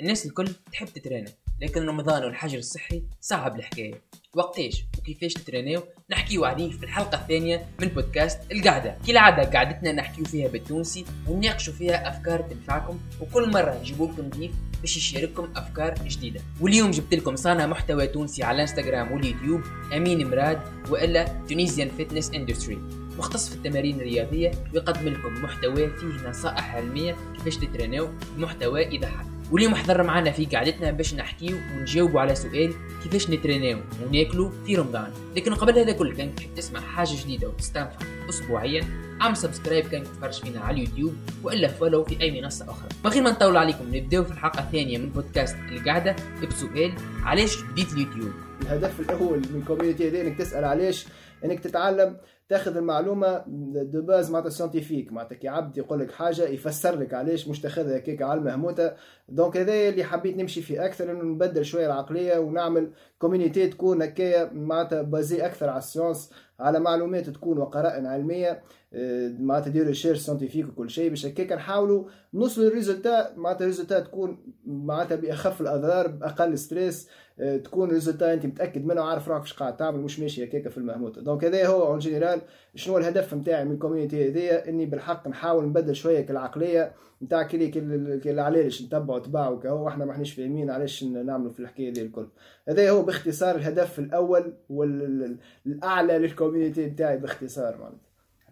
الناس 0.00 0.26
الكل 0.26 0.48
تحب 0.72 0.86
تترينا 0.86 1.30
لكن 1.62 1.86
رمضان 1.86 2.24
والحجر 2.24 2.58
الصحي 2.58 3.02
صعب 3.20 3.56
الحكاية. 3.56 4.02
وقتاش 4.34 4.84
وكيفاش 4.98 5.34
تترينيو 5.34 5.82
نحكيو 6.10 6.44
عليه 6.44 6.70
في 6.70 6.84
الحلقة 6.84 7.20
الثانية 7.20 7.66
من 7.80 7.88
بودكاست 7.88 8.38
القعدة. 8.52 8.96
كالعادة 9.06 9.58
قعدتنا 9.58 9.92
نحكيو 9.92 10.24
فيها 10.24 10.48
بالتونسي 10.48 11.04
ونناقشوا 11.28 11.72
فيها 11.72 12.08
أفكار 12.08 12.40
تنفعكم 12.42 12.98
وكل 13.20 13.50
مرة 13.50 13.78
نجيبوا 13.80 14.08
لكم 14.08 14.28
ضيف 14.28 14.52
باش 14.80 14.96
يشارككم 14.96 15.52
أفكار 15.56 15.94
جديدة. 15.94 16.40
واليوم 16.60 16.90
جبت 16.90 17.14
لكم 17.14 17.36
صانع 17.36 17.66
محتوى 17.66 18.06
تونسي 18.06 18.42
على 18.42 18.62
إنستغرام 18.62 19.12
واليوتيوب 19.12 19.60
أمين 19.96 20.30
مراد 20.30 20.60
وإلا 20.90 21.24
Tunisian 21.48 21.88
Fitness 21.96 22.30
Industry 22.30 22.78
مختص 23.18 23.48
في 23.48 23.54
التمارين 23.54 23.96
الرياضية 23.96 24.50
ويقدم 24.74 25.08
لكم 25.08 25.42
محتوى 25.42 25.90
فيه 25.90 26.28
نصائح 26.28 26.74
علمية 26.74 27.16
كيفاش 27.36 27.56
تترينيو 27.56 28.08
محتوى 28.36 28.82
يضحك 28.82 29.35
واليوم 29.52 29.74
حضر 29.74 30.02
معنا 30.02 30.30
في 30.30 30.46
قعدتنا 30.46 30.90
باش 30.90 31.14
نحكيو 31.14 31.56
ونجاوبوا 31.56 32.20
على 32.20 32.34
سؤال 32.34 32.74
كيفاش 33.02 33.30
نترينيو 33.30 33.78
وناكلوا 34.02 34.50
في 34.66 34.76
رمضان. 34.76 35.12
لكن 35.36 35.54
قبل 35.54 35.78
هذا 35.78 35.92
كله 35.92 36.14
كان 36.14 36.34
تحب 36.34 36.54
تسمع 36.54 36.80
حاجة 36.80 37.22
جديدة 37.22 37.48
وتستنفع 37.48 37.98
اسبوعيا 38.28 38.84
اعمل 39.22 39.36
subscribe 39.36 39.86
كان 39.86 40.04
تتفرج 40.04 40.40
فينا 40.40 40.60
على 40.60 40.74
اليوتيوب 40.74 41.14
وإلا 41.42 41.68
follow 41.68 42.04
في 42.04 42.20
أي 42.20 42.40
منصة 42.40 42.70
أخرى. 42.70 42.88
من 43.04 43.10
غير 43.10 43.22
ما 43.22 43.30
نطول 43.30 43.56
عليكم 43.56 43.96
نبدأو 43.96 44.24
في 44.24 44.30
الحلقة 44.30 44.60
الثانية 44.60 44.98
من 44.98 45.08
بودكاست 45.08 45.56
القعدة 45.72 46.16
بسؤال 46.42 46.92
علاش 47.22 47.62
بديت 47.62 47.92
اليوتيوب؟ 47.92 48.32
الهدف 48.62 49.00
الأول 49.00 49.38
من 49.38 49.60
ال 49.60 49.65
community 49.65 50.08
هذه 50.08 50.20
إنك 50.20 50.38
تسأل 50.38 50.64
علاش 50.64 51.06
إنك 51.44 51.60
تتعلم 51.60 52.16
تاخذ 52.48 52.76
المعلومة 52.76 53.44
de 53.82 54.02
base 54.02 54.30
معناتها 54.30 54.50
scientifique 54.50 55.12
معناتها 55.12 55.36
كي 55.36 55.48
عبد 55.48 55.78
يقول 55.78 56.00
لك 56.00 56.10
حاجة 56.12 56.42
يفسر 56.42 56.98
لك 56.98 57.14
علاش 57.14 57.48
مش 57.48 57.60
تاخذها 57.60 57.96
هكاك 57.96 58.22
على 58.22 58.40
المهموتة. 58.40 58.92
donc 59.28 59.56
هذا 59.56 59.88
اللي 59.88 60.04
حبيت 60.04 60.36
نمشي 60.36 60.62
فيه 60.62 60.84
أكثر 60.84 61.10
إنه 61.10 61.22
نبدل 61.22 61.64
شوية 61.64 61.86
العقلية 61.86 62.38
ونعمل 62.38 62.90
community 63.18 63.68
تكون 63.68 64.02
هكايا 64.02 64.50
معناتها 64.52 65.02
basée 65.02 65.46
أكثر 65.46 65.68
على 65.68 65.78
ال 65.78 65.84
science 65.84 66.30
على 66.60 66.80
معلومات 66.80 67.30
تكون 67.30 67.58
وقرائن 67.58 68.06
علمية 68.06 68.62
آه، 68.94 69.28
معناتها 69.38 69.70
des 69.70 69.86
recherches 69.86 70.18
scientifiques 70.18 70.68
وكل 70.68 70.90
شيء. 70.90 71.10
باش 71.10 71.26
هكاك 71.26 71.52
نحاولوا 71.52 72.04
نوصلوا 72.34 72.68
لل 72.68 72.81
résultat 72.81 73.32
معناتها 73.36 73.64
ال 73.64 73.68
résultat 73.68 74.00
تكون 74.00 74.38
معناتها 74.66 75.16
بأخف 75.16 75.60
الأضرار 75.60 76.06
بأقل 76.06 76.58
stress 76.58 77.08
آه، 77.40 77.56
تكون 77.56 77.90
résultat 77.90 78.32
أنت 78.34 78.46
متأكد 78.46 78.84
منه 78.84 79.00
وعارف 79.00 79.28
روحك 79.28 79.42
إيش 79.42 79.52
قاعد 79.52 79.76
تعمل 79.76 80.00
مش 80.00 80.20
ماشي 80.20 80.44
هكاك 80.44 80.68
في 80.68 80.78
المهموتة. 80.78 81.20
donc 81.22 81.44
هذا 81.44 81.66
هو 81.66 81.86
en 81.86 81.98
général 81.98 82.35
شنو 82.74 82.98
الهدف 82.98 83.34
نتاعي 83.34 83.64
من 83.64 83.72
ال 83.72 83.78
community 83.78 84.28
هذيا؟ 84.28 84.68
إني 84.68 84.86
بالحق 84.86 85.28
نحاول 85.28 85.64
نبدل 85.64 85.94
شوية 85.94 86.26
العقليه 86.30 86.92
نتاع 87.22 87.42
كلي 87.42 87.68
كل 88.18 88.38
علاش 88.40 88.82
نتبعوا 88.82 89.18
تباعوا 89.18 89.60
كهو 89.60 89.88
إحنا 89.88 90.04
ما 90.04 90.12
إحناش 90.12 90.32
فاهمين 90.32 90.70
علاش 90.70 91.04
نعملوا 91.04 91.52
في 91.52 91.60
الحكاية 91.60 91.92
دي 91.92 92.02
الكل. 92.02 92.28
هذا 92.68 92.90
هو 92.90 93.02
باختصار 93.02 93.56
الهدف 93.56 93.98
الأول 93.98 94.54
والاعلى 94.68 96.18
لل 96.18 96.30
community 96.30 96.86
نتاعي 96.86 97.18
باختصار 97.18 97.76
معناتها. 97.76 98.00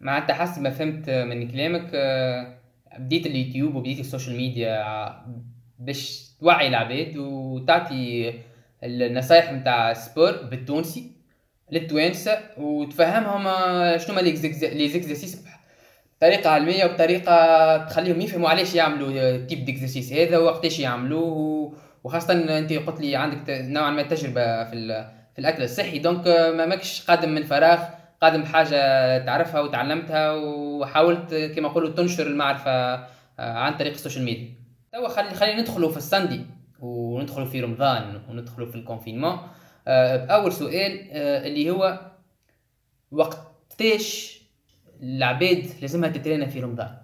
معناتها 0.01 0.35
حسب 0.35 0.63
ما 0.63 0.71
فهمت 0.71 1.11
من 1.11 1.49
كلامك 1.49 1.91
آه، 1.95 2.59
بديت 2.99 3.27
اليوتيوب 3.27 3.75
وبديت 3.75 4.01
ال 4.01 4.06
social 4.06 4.37
media 4.37 4.85
باش 5.79 6.31
توعي 6.41 6.69
العباد 6.69 7.17
وتعطي 7.17 8.33
النصايح 8.83 9.53
نتاع 9.53 9.93
sport 9.93 10.33
بالتونسي. 10.51 11.14
للتوانسة 11.75 12.39
وتفهمهم 12.57 13.47
آه، 13.47 13.97
شنو 13.97 14.15
هما 14.15 14.21
les 14.21 14.89
exercices 14.89 15.45
بطريقة 16.17 16.51
علمية 16.51 16.85
وبطريقة 16.85 17.77
تخليهم 17.77 18.21
يفهموا 18.21 18.49
علاش 18.49 18.75
يعملوا 18.75 19.37
type 19.47 19.65
d'exercice 19.65 20.13
هذا 20.13 20.39
وقتاش 20.39 20.81
يعملوه 20.81 21.75
وخاصة 22.05 22.59
أنت 22.59 22.73
قلت 22.73 23.01
لي 23.01 23.17
عندك 23.17 23.45
نوعا 23.49 23.91
ما 23.91 24.03
تجربة 24.03 24.65
في 24.65 25.07
في 25.35 25.39
الأكل 25.39 25.63
الصحي 25.63 25.99
donc 25.99 26.27
آه، 26.27 26.51
ما 26.51 26.67
ماكش 26.67 27.05
قادم 27.07 27.29
من 27.29 27.43
فراغ 27.43 27.79
قادم 28.23 28.43
بحاجة 28.43 29.19
تعرفها 29.19 29.61
وتعلمتها 29.61 30.33
وحاولت 30.33 31.35
كما 31.57 31.69
نقولوا 31.69 31.91
تنشر 31.91 32.27
المعرفة 32.27 32.71
آه، 32.71 33.09
عن 33.39 33.77
طريق 33.77 33.93
ال 33.93 33.97
social 33.97 34.25
media. 34.25 34.55
توا 34.93 35.09
خلي 35.09 35.35
خلينا 35.35 35.61
ندخلوا 35.61 35.91
في 35.91 35.97
الساندي 35.97 36.41
وندخلوا 36.81 37.47
في 37.47 37.61
رمضان 37.61 38.21
وندخلوا 38.29 38.67
في 38.67 38.75
ال 38.75 38.80
confinement. 38.80 39.39
اول 39.87 40.53
سؤال 40.53 41.11
اللي 41.47 41.71
هو 41.71 42.01
وقتاش 43.11 44.41
العباد 45.03 45.67
لازمها 45.81 46.09
تترينا 46.09 46.47
في 46.47 46.61
رمضان؟ 46.61 46.97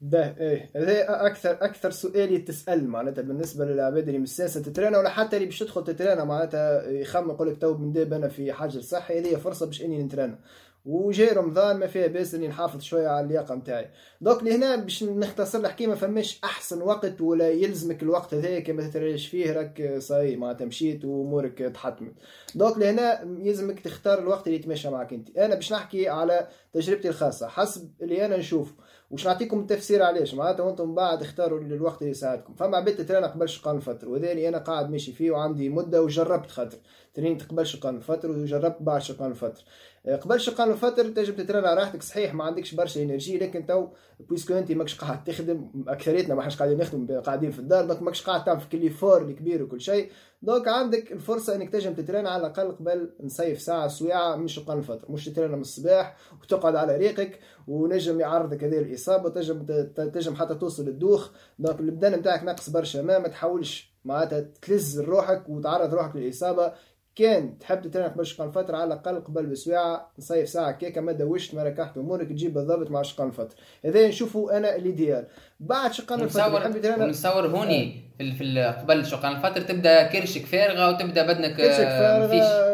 ده 0.00 0.36
إيه 0.40 0.70
هذا 0.76 1.26
أكثر 1.26 1.50
أكثر 1.50 1.90
سؤال 1.90 2.32
يتسأل 2.32 2.88
معناتها 2.88 3.22
بالنسبة 3.22 3.64
للعباد 3.64 4.06
اللي 4.08 4.18
مستانسة 4.18 4.62
تترينا 4.62 4.98
ولا 4.98 5.08
حتى 5.08 5.36
اللي 5.36 5.46
باش 5.46 5.58
تدخل 5.58 5.84
تترينا 5.84 6.24
معناتها 6.24 6.88
يخمم 6.90 7.30
يقول 7.30 7.50
لك 7.50 7.58
تو 7.60 7.74
بندير 7.74 8.16
أنا 8.16 8.28
في 8.28 8.52
حجر 8.52 8.80
صحي 8.80 9.18
هذه 9.18 9.36
فرصة 9.36 9.66
باش 9.66 9.82
إني 9.82 10.02
نترينا. 10.02 10.38
وجاي 10.84 11.28
رمضان 11.28 11.76
ما 11.76 11.86
فيها 11.86 12.06
بأس 12.06 12.34
إني 12.34 12.48
نحافظ 12.48 12.80
شوية 12.80 13.08
على 13.08 13.26
اللياقة 13.26 13.54
نتاعي. 13.54 13.90
دوك 14.20 14.42
لهنا 14.42 14.76
باش 14.76 15.04
نختصر 15.04 15.58
الحكي 15.58 15.86
ما 15.86 15.94
فماش 15.94 16.40
أحسن 16.44 16.82
وقت 16.82 17.20
ولا 17.20 17.50
يلزمك 17.50 18.02
الوقت 18.02 18.34
هذاك 18.34 18.70
ما 18.70 18.88
تتريش 18.88 19.28
فيه 19.28 19.52
راك 19.52 19.94
صاي 19.98 20.36
معناتها 20.36 20.64
مشيت 20.64 21.04
وأمورك 21.04 21.58
تحطمت. 21.58 22.12
دوك 22.54 22.78
لهنا 22.78 23.22
يلزمك 23.38 23.80
تختار 23.80 24.18
الوقت 24.18 24.46
اللي 24.46 24.58
يتماشى 24.58 24.90
معك 24.90 25.12
أنت. 25.12 25.36
أنا 25.36 25.54
باش 25.54 25.72
نحكي 25.72 26.08
على 26.08 26.48
تجربتي 26.72 27.08
الخاصة. 27.08 27.48
حسب 27.48 27.90
اللي 28.02 28.26
أنا 28.26 28.36
نشوفه. 28.36 28.74
وش 29.10 29.26
نعطيكم 29.26 29.60
التفسير 29.60 30.02
علاش؟ 30.02 30.34
معناتها 30.34 30.62
وأنتم 30.62 30.94
بعد 30.94 31.22
اختاروا 31.22 31.60
الوقت 31.60 32.02
اللي 32.02 32.10
يساعدكم. 32.10 32.54
فما 32.54 32.76
عباد 32.76 32.96
تترينا 32.96 33.26
قبل 33.26 33.48
شقان 33.48 33.76
الفترة 33.76 34.08
وذاني 34.08 34.48
أنا 34.48 34.58
قاعد 34.58 34.90
ماشي 34.90 35.12
فيه 35.12 35.30
وعندي 35.30 35.68
مدة 35.68 36.02
وجربت 36.02 36.50
خاطر. 36.50 36.78
ترينت 37.14 37.42
قبل 37.42 37.66
شقان 37.66 37.96
الفترة 37.96 38.30
وجربت 38.30 38.76
بعد 38.80 39.00
شقان 39.00 39.30
الفترة 39.30 39.62
قبل 40.06 40.40
شقان 40.40 40.70
الفتر 40.70 41.08
تنجم 41.08 41.34
تترن 41.34 41.64
على 41.64 41.80
راحتك 41.80 42.02
صحيح 42.02 42.34
ما 42.34 42.44
عندكش 42.44 42.74
برشا 42.74 43.02
énergie 43.02 43.38
لكن 43.38 43.66
تو 43.66 43.88
puisque 44.20 44.54
انت 44.54 44.72
ماكش 44.72 44.98
قاعد 44.98 45.24
تخدم 45.24 45.84
أكثريتنا 45.88 46.34
ما 46.34 46.48
قاعدين 46.48 46.78
نخدم 46.78 47.20
قاعدين 47.20 47.50
في 47.50 47.58
الدار 47.58 47.84
donc 47.84 48.02
ماكش 48.02 48.22
قاعد 48.22 48.44
تعمل 48.44 48.60
في 48.60 48.68
كل 48.68 48.90
effort 48.90 49.22
الكبير 49.22 49.62
وكل 49.62 49.80
شيء 49.80 50.10
donc 50.42 50.68
عندك 50.68 51.12
الفرصة 51.12 51.54
إنك 51.54 51.70
تنجم 51.70 51.94
تترن 51.94 52.26
على 52.26 52.40
الأقل 52.46 52.72
قبل 52.72 53.10
نصيف 53.20 53.60
ساعة 53.60 53.88
سويعة 53.88 54.36
من 54.36 54.48
شقان 54.48 54.78
الفتر 54.78 55.12
مش 55.12 55.24
تترن 55.24 55.52
من 55.52 55.60
الصباح 55.60 56.16
وتقعد 56.42 56.76
على 56.76 56.96
ريقك 56.96 57.38
ونجم 57.68 58.20
يعرضك 58.20 58.64
هذه 58.64 58.78
الإصابة 58.78 59.28
تنجم 59.28 59.66
تنجم 59.96 60.34
حتى 60.34 60.54
توصل 60.54 60.84
للدوخ. 60.84 61.30
donc 61.58 61.80
البدن 61.80 62.12
نتاعك 62.14 62.42
ناقص 62.42 62.70
برشا 62.70 62.98
ما 62.98 63.18
ما 63.18 63.28
تحاولش 63.28 63.92
معناتها 64.04 64.40
تلز 64.40 65.00
روحك 65.00 65.48
وتعرض 65.48 65.94
روحك 65.94 66.16
للإصابة. 66.16 66.72
كان 67.16 67.58
تحب 67.58 67.82
تترينا 67.82 68.16
باش 68.16 68.40
قبل 68.40 68.52
فترة 68.52 68.76
على 68.76 68.84
الأقل 68.84 69.20
قبل 69.20 69.46
بسواعة 69.46 70.12
نصيف 70.18 70.48
ساعة 70.48 70.72
كيكا 70.72 71.00
ما 71.00 71.12
دوشت 71.12 71.54
ما 71.54 71.62
ركحت 71.62 71.98
أمورك 71.98 72.28
تجيب 72.28 72.54
بالضبط 72.54 72.90
مع 72.90 73.02
شقان 73.02 73.28
الفترة 73.28 73.56
هذا 73.84 74.08
نشوفوا 74.08 74.56
أنا 74.56 74.76
ال 74.76 74.83
idéal. 74.83 75.26
بعد 75.60 75.92
شقان 75.92 76.20
الفترة 76.20 76.58
نحب 76.58 76.78
تترينا 76.78 77.06
نصور 77.06 77.46
هوني 77.46 78.02
في, 78.18 78.34
في 78.34 78.64
قبل 78.64 79.06
شقان 79.06 79.36
الفترة 79.36 79.62
تبدأ 79.62 80.06
كرشك 80.06 80.46
فارغة 80.46 80.88
وتبدأ 80.88 81.26
بدنك 81.32 81.56
كرشك 81.56 81.80
آه، 81.80 82.26
فارغة 82.26 82.72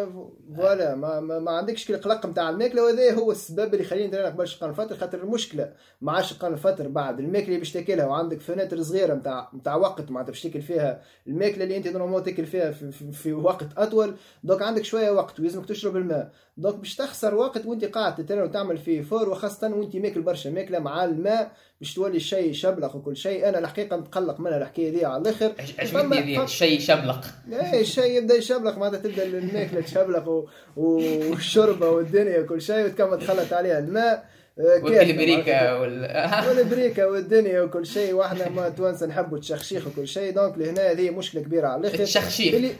voilà 0.56 0.94
ما, 0.94 1.20
ما, 1.20 1.38
ما 1.38 1.50
عندكش 1.50 1.88
كل 1.88 1.96
قلق 1.96 2.26
نتاع 2.26 2.50
الماكلة 2.50 2.84
وهذا 2.84 3.14
هو 3.14 3.32
السبب 3.32 3.74
اللي 3.74 3.84
يخليني 3.84 4.16
قبل 4.16 4.48
شقان 4.48 4.70
الفتر 4.70 4.96
خاطر 4.96 5.18
المشكلة 5.22 5.72
مع 6.00 6.20
شقان 6.20 6.52
الفتر 6.52 6.88
بعد. 6.88 7.20
الماكلة 7.20 7.48
اللي 7.48 7.58
باش 7.58 7.72
تاكلها 7.72 8.06
وعندك 8.06 8.40
fenêtre 8.40 8.82
صغيرة 8.82 9.14
نتاع 9.14 9.50
نتاع 9.54 9.76
وقت 9.76 10.10
معناتها 10.10 10.30
باش 10.32 10.42
تاكل 10.42 10.62
فيها 10.62 11.02
الماكلة 11.26 11.64
اللي 11.64 11.76
أنت 11.76 11.88
normalement 11.88 12.22
تاكل 12.22 12.46
فيها 12.46 12.70
في, 12.70 12.92
في, 12.92 13.12
في 13.12 13.32
وقت 13.32 13.66
أطول. 13.76 14.14
donc 14.44 14.62
عندك 14.62 14.84
شوية 14.84 15.10
وقت 15.10 15.40
ولازمك 15.40 15.66
تشرب 15.66 15.96
الماء. 15.96 16.32
donc 16.58 16.74
باش 16.74 16.96
تخسر 16.96 17.34
وقت 17.34 17.66
وانت 17.66 17.84
قاعد 17.84 18.14
تترن 18.14 18.42
وتعمل 18.42 18.78
فيه 18.78 19.02
effort 19.02 19.28
وخاصة 19.28 19.74
وانت 19.74 19.96
ماكل 19.96 20.20
برشا 20.20 20.48
ماكلة 20.48 20.78
مع 20.78 21.04
الماء 21.04 21.52
باش 21.80 21.94
تولي 21.94 22.16
الشيء 22.16 22.52
شبلق 22.52 22.96
وكل 22.96 23.16
شيء. 23.16 23.48
أنا 23.48 23.58
الحقيقة 23.58 23.96
نتقلق 23.96 24.40
منها 24.40 24.56
الحكاية 24.56 24.90
دي 24.90 25.04
على 25.04 25.22
الآخر. 25.22 25.52
عجبتني 25.78 26.42
الشيء 26.44 26.80
شبلق. 26.80 27.24
إيه 27.52 27.80
الشيء 27.80 28.18
يبدأ 28.18 28.34
يشبلق 28.34 28.78
معناتها 28.78 28.98
تبدأ 28.98 29.24
الماكلة 29.24 29.80
تشبلق 29.80 30.46
والشوربة 30.76 31.90
والدنيا 31.90 32.40
وكل 32.40 32.62
شيء 32.62 32.84
وتكمل 32.84 33.18
تخلط 33.18 33.52
عليها 33.52 33.78
الماء. 33.78 34.37
والبريكا 34.58 35.72
وال... 35.72 36.26
والبريكا 36.48 37.06
والدنيا 37.06 37.62
وكل 37.62 37.86
شيء 37.86 38.14
وإحنا 38.14 38.48
ما 38.48 38.68
توانسة 38.68 39.06
نحبوا 39.06 39.36
التشخشيخ 39.36 39.86
وكل 39.86 40.08
شيء. 40.08 40.34
donc 40.34 40.58
لهنا 40.58 40.90
هذه 40.90 41.10
مشكلة 41.10 41.42
كبيرة 41.42 41.68
على 41.68 41.80
الأخر. 41.80 41.94
التشخشيخ 41.94 42.54
اللي... 42.54 42.70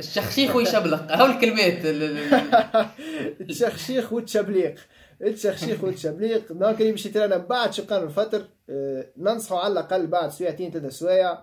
التشخشيخ 0.00 0.56
ويشبلق. 0.56 1.12
هاو 1.12 1.26
الكلمات 1.26 1.78
التشخشيخ 3.40 4.12
والتشبليق. 4.12 4.74
التشخشيخ 5.22 5.84
والتشبليق. 5.84 6.52
donc 6.52 6.80
اللي 6.80 6.92
باش 6.92 7.06
يترانا 7.06 7.36
بعد 7.36 7.72
شقان 7.72 8.02
الفطر 8.02 8.42
آه، 8.70 9.04
ننصحوا 9.16 9.58
على 9.58 9.72
الأقل 9.72 10.06
بعد 10.06 10.30
سويعتين 10.30 10.70
ثلاث 10.70 10.92
سوايع. 10.92 11.38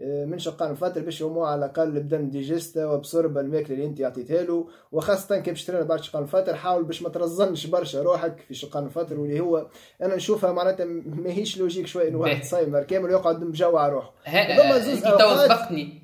آه، 0.00 0.24
من 0.24 0.38
شقان 0.38 0.70
الفطر 0.70 1.00
باش 1.00 1.22
هو 1.22 1.44
على 1.44 1.58
الأقل 1.58 1.90
بدنه 1.90 2.30
digesta 2.30 2.86
وبصربه 2.86 3.40
الماكلة 3.40 3.76
اللي 3.76 3.86
أنت 3.86 4.00
عطيتها 4.00 4.42
له. 4.42 4.68
وخاصة 4.92 5.38
كي 5.38 5.50
باش 5.50 5.64
ترينا 5.64 5.84
بعد 5.84 6.02
شقان 6.02 6.22
الفطر 6.22 6.54
حاول 6.56 6.84
باش 6.84 7.02
ما 7.02 7.08
ترزنش 7.08 7.66
برشا 7.66 8.02
روحك 8.02 8.36
في 8.48 8.54
شقان 8.54 8.84
الفطر 8.84 9.20
واللي 9.20 9.40
هو 9.40 9.66
أنا 10.02 10.16
نشوفها 10.16 10.52
معناتها 10.52 10.86
ماهيش 11.06 11.58
logique 11.58 11.86
شوية 11.86 12.08
إنه 12.08 12.18
واحد 12.18 12.44
صايم 12.44 12.63
نهار 12.63 12.82
كامل 12.82 13.04
ويقعد 13.04 13.42
مجوع 13.42 13.88
روحه. 13.88 14.12
هما 14.28 14.78
زوز 14.78 15.04
اوقات 15.04 15.50
سبقني 15.50 16.02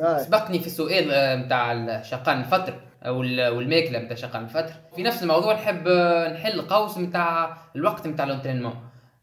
آه. 0.00 0.22
سبقني 0.22 0.58
في 0.60 0.66
السؤال 0.66 1.04
نتاع 1.46 2.02
شقان 2.02 2.40
الفطر 2.40 2.80
أو 3.02 3.22
الماكله 3.60 3.98
نتاع 3.98 4.16
شقان 4.16 4.44
الفطر. 4.44 4.72
في 4.96 5.02
نفس 5.02 5.22
الموضوع 5.22 5.54
نحب 5.54 5.88
نحل 6.32 6.60
قوس 6.62 6.98
نتاع 6.98 7.56
الوقت 7.76 8.06
نتاع 8.06 8.24
l'entraînement 8.24 8.74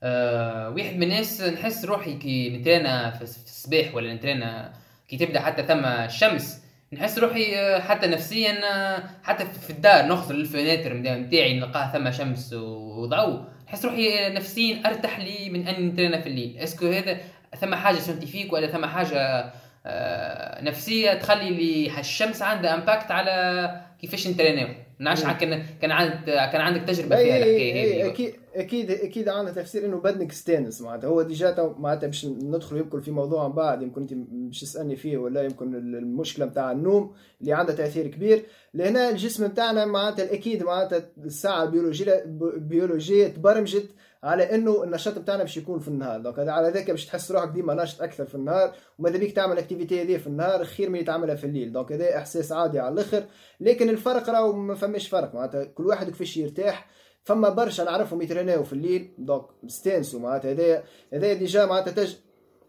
أه 0.04 0.70
واحد 0.70 0.96
من 0.96 1.04
الناس 1.04 1.42
نحس 1.42 1.86
روحي 1.86 2.14
كي 2.14 2.50
نترانا 2.58 3.12
في 3.12 3.22
الصباح 3.22 3.96
ولا 3.96 4.14
نترانا 4.14 4.74
كي 5.08 5.18
تبدا 5.18 5.40
حتى 5.40 5.64
ثم 5.64 5.86
الشمس 5.86 6.64
نحس 6.94 7.20
روحي 7.20 7.56
آه، 7.56 7.80
حتى 7.80 8.08
نفسيا 8.08 8.52
آه، 8.74 9.04
حتى 9.24 9.46
في 9.46 9.70
الدار 9.70 10.06
نخزر 10.06 10.36
ال 10.36 10.43
fenêtre 10.43 10.94
نتاعي 10.94 11.60
نلقاه 11.60 11.92
ثم 11.92 12.12
شمس 12.12 12.54
وضوء. 12.54 13.44
نحس 13.68 13.86
روحي 13.86 14.30
نفسيا 14.30 14.82
أرتاح 14.86 15.20
لي 15.20 15.50
من 15.50 15.68
أني 15.68 15.88
نترانا 15.88 16.22
في 16.22 16.30
الليل. 16.30 16.58
est-ce 16.58 16.77
que 16.77 16.86
هذا 16.88 17.18
ثم 17.62 17.76
حاجة 17.76 17.96
scientifique 17.96 18.54
ولا 18.54 18.68
ثم 18.68 18.86
حاجة 18.86 19.54
آه، 19.86 20.62
نفسية 20.64 21.14
تخلي 21.14 21.50
لي 21.50 22.00
الشمس 22.00 22.42
عندها 22.42 22.74
impact 22.74 23.12
على 23.12 23.82
كيفاش 24.02 24.28
نترينيو 24.28 24.68
نعرفش 25.04 25.24
كان 25.24 25.64
كان 25.82 25.92
عندك 25.92 26.26
كان 26.26 26.62
عندك 26.62 26.82
تجربة 26.82 27.16
فيها 27.16 27.38
الحكاية 27.38 28.04
هذه 28.04 28.12
أكيد 28.12 28.34
أكيد 28.56 28.92
أكيد 28.92 29.30
عندها 29.30 29.54
تفسير 29.54 29.86
إنه 29.86 29.98
بدنك 29.98 30.32
ستانس 30.32 30.82
معناتها. 30.82 31.08
هو 31.08 31.22
déjà 31.22 31.76
معناتها 31.80 32.08
باش 32.08 32.26
ندخل 32.26 32.78
يمكن 32.78 33.02
في 33.02 33.12
موضوع 33.12 33.48
بعد 33.48 33.82
يمكن 33.82 34.02
أنت 34.02 34.14
باش 34.14 34.62
تسألني 34.62 34.96
فيه 34.96 35.18
ولا 35.18 35.44
يمكن 35.44 35.76
المشكلة 35.76 36.46
نتاع 36.46 36.72
النوم 36.72 37.14
اللي 37.42 37.54
عندها 37.54 37.76
تأثير 37.76 38.08
كبير. 38.08 38.44
لهنا 38.74 39.10
الجسم 39.10 39.46
نتاعنا 39.46 39.86
معناتها 39.86 40.34
أكيد 40.34 40.64
معناتها 40.64 41.10
الساعة 41.26 41.64
البيولوجيه 41.64 42.24
البيولوجية 42.56 43.28
تبرمجت 43.28 43.90
على 44.24 44.56
إنه 44.56 44.84
النشاط 44.84 45.20
بتاعنا 45.20 45.44
باش 45.44 45.58
يكون 45.58 45.80
في 45.80 45.88
النهار. 45.88 46.22
donc 46.22 46.40
على 46.40 46.70
ذاك 46.70 46.92
باش 46.92 47.06
تحس 47.06 47.32
روحك 47.32 47.50
ديما 47.50 47.74
ناشط 47.74 48.02
أكثر 48.02 48.26
في 48.26 48.36
النهار 48.36 48.76
وماذا 49.00 49.18
بيك 49.18 49.36
تعمل 49.36 49.54
ال 49.54 49.59
activité 49.59 50.02
هذه 50.02 50.18
في 50.18 50.28
النهار 50.28 50.66
خير 50.66 50.90
من 50.90 51.06
تعملها 51.06 51.36
في 51.36 51.44
الليل. 51.44 51.72
donc 51.72 51.92
هذا 51.92 52.18
إحساس 52.18 52.52
عادي 52.52 52.80
على 52.80 52.94
الآخر. 52.94 53.24
لكن 53.60 53.90
الفرق 53.90 54.30
راهو 54.30 54.54
ما 54.54 54.76
فماش 54.76 55.08
فرق. 55.08 55.36
معناتها 55.36 55.64
كل 55.64 55.88
واحد 55.88 56.10
كيفاش 56.10 56.38
يرتاح. 56.38 56.88
فما 57.24 57.50
برشا 57.50 57.84
نعرفهم 57.84 58.22
يتريناو 58.22 58.64
في 58.64 58.74
الليل. 58.74 59.14
دونك 59.18 59.46
ستانسوا 59.68 60.20
معناتها 60.20 60.52
هذايا 60.52 60.84
هذايا 61.14 61.34
déjà 61.34 61.66
معناتها 61.66 61.92
تج 61.92 62.14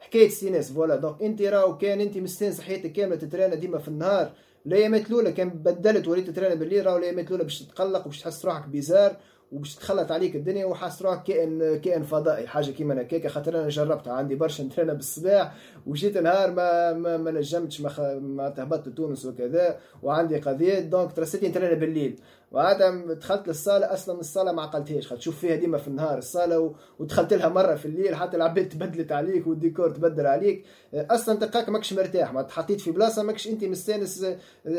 حكاية 0.01 0.29
ستيناس 0.29 0.73
voilà. 0.73 0.97
donc 0.97 1.23
أنت 1.23 1.43
راهو 1.43 1.79
كان 1.79 2.01
أنت 2.01 2.19
مستانس 2.19 2.61
حياتك 2.61 2.93
كاملة 2.93 3.17
تترينا 3.17 3.55
ديما 3.55 3.79
في 3.79 3.89
النهار. 3.89 4.33
الأيامات 4.67 5.07
الأولى 5.11 5.33
كان 5.33 5.51
بدلت 5.51 6.09
وليت 6.09 6.31
تترينا 6.31 6.55
بالليل 6.55 6.87
راهو 6.87 6.97
الأيامات 6.97 7.27
الأولى 7.27 7.45
باش 7.45 7.63
تتقلق 7.63 8.07
وباش 8.07 8.21
تحس 8.21 8.45
روحك 8.45 8.69
bizarre. 8.69 9.17
وباش 9.55 9.75
تخلط 9.75 10.13
عليك 10.13 10.37
الدنيا 10.37 10.67
وحاس 10.67 11.03
روحك 11.03 11.23
كائن 11.23 11.81
كائن 11.81 12.03
فضائي. 12.03 12.47
حاجة 12.47 12.71
كيما 12.71 13.03
هكاك. 13.03 13.27
خاطر 13.27 13.61
أنا 13.61 13.69
جربتها. 13.69 14.13
عندي 14.13 14.35
برشا 14.35 14.63
نترينا 14.63 14.93
بالصباح 14.93 15.55
وجيت 15.87 16.19
نهار 16.19 16.51
ما 16.51 16.93
ما, 16.93 17.17
ما 17.17 17.31
نجمتش 17.31 17.81
ما, 17.81 17.89
خ... 17.89 18.01
ما 18.21 18.49
تهبطت 18.49 18.89
تونس 18.89 19.27
وكذا. 19.27 19.79
وعندي 20.03 20.39
قضية. 20.39 20.81
donc 20.81 21.13
ترسيتني 21.13 21.49
نترينا 21.49 21.75
بالليل. 21.75 22.21
وهذا 22.53 22.91
دخلت 23.15 23.49
للصالة. 23.49 23.93
أصلا 23.93 24.21
الصالة 24.21 24.53
ما 24.53 24.63
عقلتهاش. 24.63 25.07
خاطر 25.07 25.21
تشوف 25.21 25.39
فيها 25.39 25.57
ديما 25.57 25.79
في 25.79 25.89
النهار 25.89 26.19
الصالة 26.19 26.59
و... 26.59 26.75
ودخلت 26.99 27.35
لها 27.35 27.49
مرة 27.49 27.75
في 27.75 27.87
الليل. 27.87 28.15
حتى 28.15 28.37
العباد 28.37 28.69
تبدلت 28.69 29.13
عليك 29.13 29.47
والديكور 29.47 29.91
تبدل 29.91 30.27
عليك. 30.27 30.65
أصلا 30.95 31.39
تلقاك 31.39 31.69
ماكش 31.69 31.93
مرتاح. 31.93 32.33
ما 32.33 32.43
تحطيت 32.43 32.81
في 32.81 32.91
بلاصة 32.91 33.23
ماكش 33.23 33.49
أنت 33.49 33.65
مستانس 33.65 34.27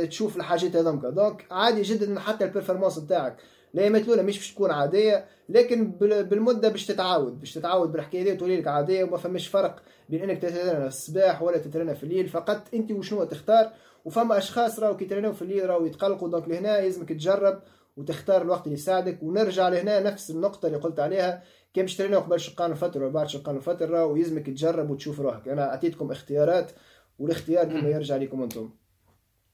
تشوف 0.09 0.37
الحاجات 0.37 0.75
هذوك 0.75 1.05
donc 1.05 1.45
عادي 1.51 1.81
جدا 1.81 2.19
حتى 2.19 2.45
ال 2.45 2.50
performance 2.50 2.99
بتاعك 2.99 3.37
الايامات 3.73 4.01
الأولى 4.01 4.23
مش 4.23 4.37
باش 4.37 4.53
تكون 4.53 4.71
عادية 4.71 5.25
لكن 5.49 5.91
بالمدة 6.01 6.69
باش 6.69 6.85
تتعود 6.85 7.39
باش 7.39 7.53
تتعود 7.53 7.91
بالحكاية 7.91 8.23
دي 8.23 8.35
تولي 8.35 8.57
لك 8.57 8.67
عادية 8.67 9.03
وما 9.03 9.17
فماش 9.17 9.47
فرق 9.47 9.81
بين 10.09 10.29
إنك 10.29 10.41
تترنى 10.41 10.81
في 10.81 10.87
الصباح 10.87 11.41
ولا 11.41 11.57
تترنى 11.57 11.95
في 11.95 12.03
الليل. 12.03 12.27
فقط 12.27 12.67
أنت 12.73 12.91
وشنو 12.91 13.23
تختار؟ 13.23 13.71
وفما 14.05 14.37
أشخاص 14.37 14.79
راهو 14.79 14.97
كي 14.97 15.33
في 15.33 15.41
الليل 15.41 15.69
راهو 15.69 15.85
يتقلقوا. 15.85 16.29
donc 16.29 16.47
لهنا 16.47 16.81
لازمك 16.81 17.09
تجرب 17.09 17.61
وتختار 17.97 18.41
الوقت 18.41 18.63
اللي 18.63 18.73
يساعدك. 18.73 19.23
ونرجع 19.23 19.69
لهنا 19.69 19.99
نفس 19.99 20.31
النقطة 20.31 20.65
اللي 20.65 20.77
قلت 20.77 20.99
عليها. 20.99 21.43
كي 21.73 21.81
باش 21.81 21.97
ترينوا 21.97 22.19
قبل 22.19 22.39
شقان 22.39 22.71
الفطر 22.71 23.07
وبعد 23.07 23.29
شقان 23.29 23.55
الفطر 23.55 24.05
ويلزمك 24.05 24.45
تجرب 24.45 24.89
وتشوف 24.89 25.19
روحك. 25.19 25.47
أنا 25.47 25.69
أعطيتكم 25.69 26.11
اختيارات 26.11 26.71
والاختيار 27.19 27.63
ديما 27.63 27.89
يرجع 27.89 28.15
لكم 28.15 28.43
أنتم. 28.43 28.69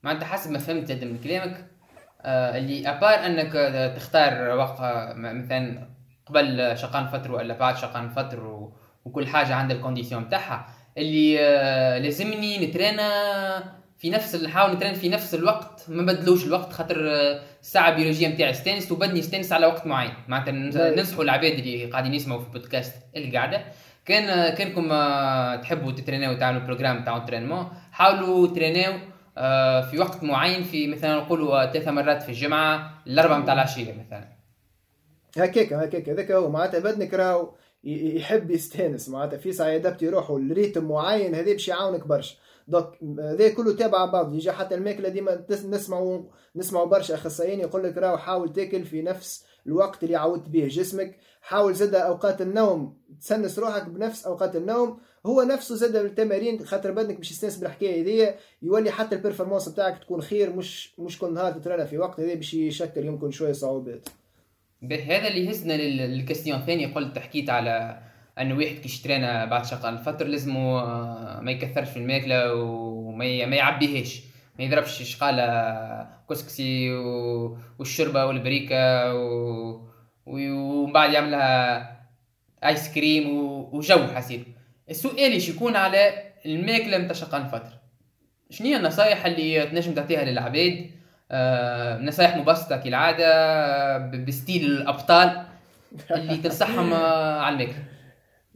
ما 0.04 0.12
أنت 0.12 0.24
حسب 0.24 0.52
ما 0.52 0.60
فهمت 0.60 0.92
من 0.92 1.18
كلامك. 1.18 1.71
اللي 2.26 2.90
à 2.90 2.97
part 2.97 3.26
أنك 3.26 3.52
تختار 3.96 4.58
وقت 4.58 4.78
مثلا 5.16 5.88
قبل 6.26 6.78
شقان 6.78 7.08
فطر 7.08 7.32
ولا 7.32 7.58
بعد 7.58 7.78
شقان 7.78 8.10
فتر 8.10 8.70
وكل 9.06 9.28
حاجة 9.28 9.56
عندها 9.56 9.78
ال 9.78 9.82
condition 9.82 10.24
بتاعها. 10.24 10.68
اللي 10.98 11.38
آه، 11.40 11.98
لازمني 11.98 12.68
نترانا 12.68 13.12
في 13.98 14.10
نفس 14.10 14.36
نحاول 14.36 14.74
نترين 14.76 14.94
في 14.94 15.10
نفس 15.10 15.36
الوقت 15.36 15.86
ما 15.88 16.04
بدلوش 16.14 16.46
الوقت 16.46 16.74
خاطر 16.74 17.12
آه، 17.12 17.42
الساعة 17.62 17.90
البيولوجيه 17.90 18.28
نتاعي 18.28 18.54
ستانس 18.54 18.92
وبدني 18.92 19.22
ستانس 19.22 19.54
على 19.54 19.66
وقت 19.66 19.88
معين. 19.88 20.12
معناتها 20.28 20.52
ننصحوا 20.96 21.24
العباد 21.24 21.52
اللي 21.52 21.86
قاعدين 21.86 22.14
يسمعوا 22.14 22.40
في 22.42 22.48
البودكاست 22.48 22.96
اللي 23.16 23.38
قاعدة 23.38 23.62
كان 24.06 24.54
كانكم 24.54 24.90
تحبوا 25.62 25.92
تترينيو 25.92 26.32
وتعملوا 26.32 26.62
programme 26.62 27.04
تاع 27.04 27.18
entraînement 27.18 27.68
حاولوا 27.92 28.48
ترينيو 28.48 28.92
آه، 28.92 29.00
في 29.90 30.00
وقت 30.00 30.24
معين 30.24 30.64
في 30.64 30.88
مثلا 30.88 31.16
نقولوا 31.16 31.72
ثلاث 31.72 31.88
مرات 31.88 32.24
في 32.24 32.30
الجمعة 32.30 33.04
الأربعة 33.08 33.40
نتاع 33.40 33.54
العشية 33.54 34.06
مثلا. 34.06 34.28
هكاك 35.38 35.74
هكاك. 35.74 36.10
هذاك 36.10 36.32
هو 36.32 36.50
معناتها 36.50 36.80
بدنك 36.80 37.14
راهو 37.14 37.54
يحب 37.84 38.52
يستانس. 38.52 39.10
معناتها 39.10 39.38
في 39.38 39.52
ساعه 39.52 39.68
يدبت 39.68 40.02
يروحوا 40.02 40.40
ل 40.40 40.46
rythme 40.46 40.86
معين 40.86 41.36
هذا 41.36 41.52
باش 41.52 41.68
يعاونك 41.68 42.08
برشا. 42.08 42.36
donc 42.68 42.96
هذا 43.20 43.50
كله 43.50 43.76
تابع 43.76 44.06
بعض. 44.06 44.34
يجي 44.34 44.52
حتى 44.52 44.76
الماكلة 44.76 45.10
ديما 45.10 45.46
نسمعوا 45.50 46.22
نسمعوا 46.56 46.86
برشا 46.86 47.16
أخصائيين 47.16 47.60
يقول 47.60 47.84
لك 47.84 47.98
راهو 47.98 48.18
حاول 48.18 48.54
تاكل 48.54 48.84
في 48.86 49.02
نفس 49.02 49.46
الوقت 49.68 50.04
اللي 50.04 50.16
عودت 50.16 50.50
به 50.50 50.68
جسمك. 50.68 51.18
حاول 51.42 51.74
زاد 51.74 51.96
أوقات 51.96 52.42
النوم 52.42 52.98
تسنس 53.22 53.60
روحك 53.60 53.90
بنفس 53.90 54.26
أوقات 54.26 54.56
النوم. 54.56 55.00
هو 55.26 55.42
نفسه 55.42 55.76
زاد 55.76 55.96
التمارين 55.96 56.66
خاطر 56.66 56.92
بدنك 56.92 57.18
باش 57.18 57.32
يستانس 57.32 57.58
بالحكاية 57.58 58.02
هذيا 58.02 58.36
يولي 58.62 58.92
حتى 58.92 59.16
ال 59.16 59.20
performance 59.20 59.70
بتاعك 59.70 59.98
تكون 59.98 60.22
خير 60.22 60.56
مش 60.56 61.00
مش 61.00 61.20
كل 61.20 61.34
نهار 61.34 61.52
تترانا 61.52 61.86
في 61.86 61.98
وقت 61.98 62.20
هذا 62.20 62.34
باش 62.34 62.54
يشكل 62.54 63.06
يمكن 63.06 63.32
شوية 63.32 63.52
صعوبات. 63.52 64.10
هذا 64.84 65.28
اللي 65.28 65.46
يهزنا 65.46 65.74
لل 65.74 65.91
question 65.91 66.60
الثاني 66.60 66.86
قلت 66.86 67.20
حكيت 67.20 67.50
على 67.50 68.00
انه 68.40 68.58
واحد 68.58 68.76
كي 68.76 68.86
باش 68.86 69.08
يترينا 69.08 69.46
بعد 69.46 69.66
شقان 69.66 69.98
فطره 69.98 70.28
لازمه 70.28 70.80
آه، 70.80 71.40
ما 71.42 71.52
يكثرش 71.52 71.90
في 71.90 71.98
الماكلة 71.98 72.54
وما 72.54 73.46
ما 73.46 73.56
يعبيهاش. 73.56 74.22
ما 74.60 74.66
يضربش 74.66 75.04
شقالة 75.04 75.44
كسكسي 76.30 76.92
والشربة 77.80 78.26
والبريكة 78.26 79.14
ومن 80.26 80.92
بعد 80.94 81.14
يعملها 81.14 81.82
ايس 82.64 82.94
كريم 82.94 83.38
وجو 83.74 83.98
حسيت. 83.98 84.46
السؤال 84.92 85.32
إيش 85.32 85.50
يكون 85.50 85.76
على 85.76 86.14
الماكلة 86.46 86.98
نتاع 86.98 87.14
شقان 87.14 87.48
فتره 87.48 87.82
شنو 88.50 88.68
هي 88.68 88.76
النصائح 88.76 89.26
اللي 89.26 89.66
تنجم 89.66 89.94
تعطيها 89.94 90.24
للعباد 90.24 90.90
آه 91.32 91.98
نصائح 91.98 92.38
مبسطة 92.38 92.78
كالعادة 92.78 93.98
بستيل 93.98 94.66
الأبطال 94.66 95.44
اللي 96.12 96.38
تنصحهم 96.44 96.94
آه 96.94 97.40
على 97.40 97.54
الماكلة. 97.54 97.84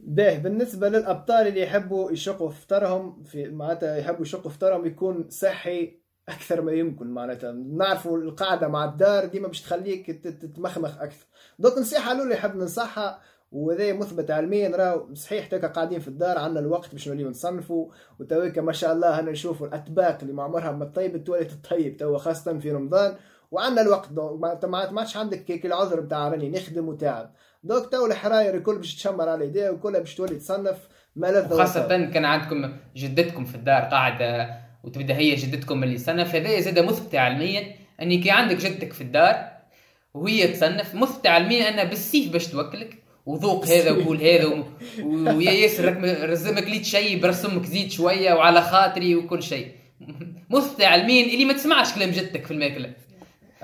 باهي 0.00 0.38
بالنسبة 0.38 0.88
للأبطال 0.88 1.46
اللي 1.46 1.62
يحبوا 1.62 2.12
يشقوا 2.12 2.50
فطرهم 2.50 3.22
في 3.22 3.48
معناتها 3.48 3.96
يحبوا 3.96 4.22
يشقوا 4.22 4.50
فطرهم 4.50 4.86
يكون 4.86 5.30
صحي 5.30 6.00
أكثر 6.28 6.62
ما 6.62 6.72
يمكن 6.72 7.06
معناتها. 7.06 7.52
نعرفوا 7.52 8.18
القاعدة 8.18 8.68
مع 8.68 8.84
الدار 8.84 9.24
ديما 9.24 9.48
باش 9.48 9.62
تخليك 9.62 10.10
تتمخمخ 10.24 11.00
أكثر. 11.00 11.26
donc 11.58 11.78
نصيحة 11.78 12.12
الأولى 12.12 12.34
يحب 12.34 12.56
ننصحها 12.56 13.20
وهذا 13.52 13.92
مثبت 13.92 14.30
علميا 14.30 14.76
راهو 14.76 15.14
صحيح 15.14 15.46
تلقى 15.46 15.68
قاعدين 15.68 16.00
في 16.00 16.08
الدار 16.08 16.38
عندنا 16.38 16.60
الوقت 16.60 16.92
باش 16.92 17.08
نوليو 17.08 17.30
نصنفوا 17.30 17.88
وتويكا 18.20 18.60
ما 18.60 18.72
شاء 18.72 18.92
الله 18.92 19.20
هنا 19.20 19.30
نشوفوا 19.30 19.66
الأطباق 19.66 20.18
اللي 20.22 20.32
ما 20.32 20.42
عمرها 20.42 20.72
ما 20.72 20.84
طيب 20.84 21.24
تولي 21.24 21.44
تطيب 21.44 21.96
توا 21.96 22.18
خاصة 22.18 22.58
في 22.58 22.70
رمضان. 22.70 23.16
وعندنا 23.50 23.82
الوقت 23.82 24.12
ما 24.64 25.00
عادش 25.00 25.16
عندك 25.16 25.44
كيك 25.44 25.66
العذر 25.66 26.00
بتاع 26.00 26.28
راني 26.28 26.48
نخدم 26.48 26.88
وتعب 26.88 27.34
donc 27.64 27.92
تو 27.92 28.06
الحراير 28.06 28.54
الكل 28.54 28.76
باش 28.76 28.94
تشمر 28.94 29.28
على 29.28 29.44
يديه 29.44 29.70
وكلها 29.70 30.00
باش 30.00 30.14
تولي 30.14 30.34
تصنف 30.34 30.88
ما 31.16 31.26
لذ 31.26 31.56
خاصة 31.56 31.88
كان 31.88 32.24
عندكم 32.24 32.72
جدتكم 32.96 33.44
في 33.44 33.54
الدار 33.54 33.82
قاعدة 33.82 34.60
وتبدأ 34.84 35.16
هي 35.16 35.34
جدتكم 35.34 35.82
اللي 35.82 35.98
صنف 35.98 36.34
هذا 36.34 36.60
زاد 36.60 36.78
مثبت 36.78 37.14
علميا 37.14 37.74
انك 38.02 38.28
عندك 38.28 38.56
جدتك 38.56 38.92
في 38.92 39.00
الدار 39.00 39.52
وهي 40.14 40.48
تصنف 40.48 40.94
مثبت 40.94 41.26
علميا 41.26 41.68
أنها 41.68 41.84
بالسيف 41.84 42.32
باش 42.32 42.46
توكلك. 42.46 43.05
وذوق 43.26 43.66
هذا 43.66 43.90
وكل 43.96 44.22
هذا. 44.22 44.64
ويا 45.04 45.50
ياسر 45.50 45.96
رزمك 46.30 46.64
لي 46.64 46.84
شيء 46.84 47.22
برسمك 47.22 47.66
زيد 47.66 47.90
شوية 47.90 48.34
وعلى 48.34 48.62
خاطري 48.62 49.16
وكل 49.16 49.42
شيء. 49.42 49.68
مستع 50.50 50.94
المين 50.94 51.30
اللي 51.30 51.44
ما 51.44 51.52
تسمعش 51.52 51.94
كلام 51.94 52.10
جدك 52.10 52.44
في 52.44 52.50
الماكلة؟ 52.50 52.92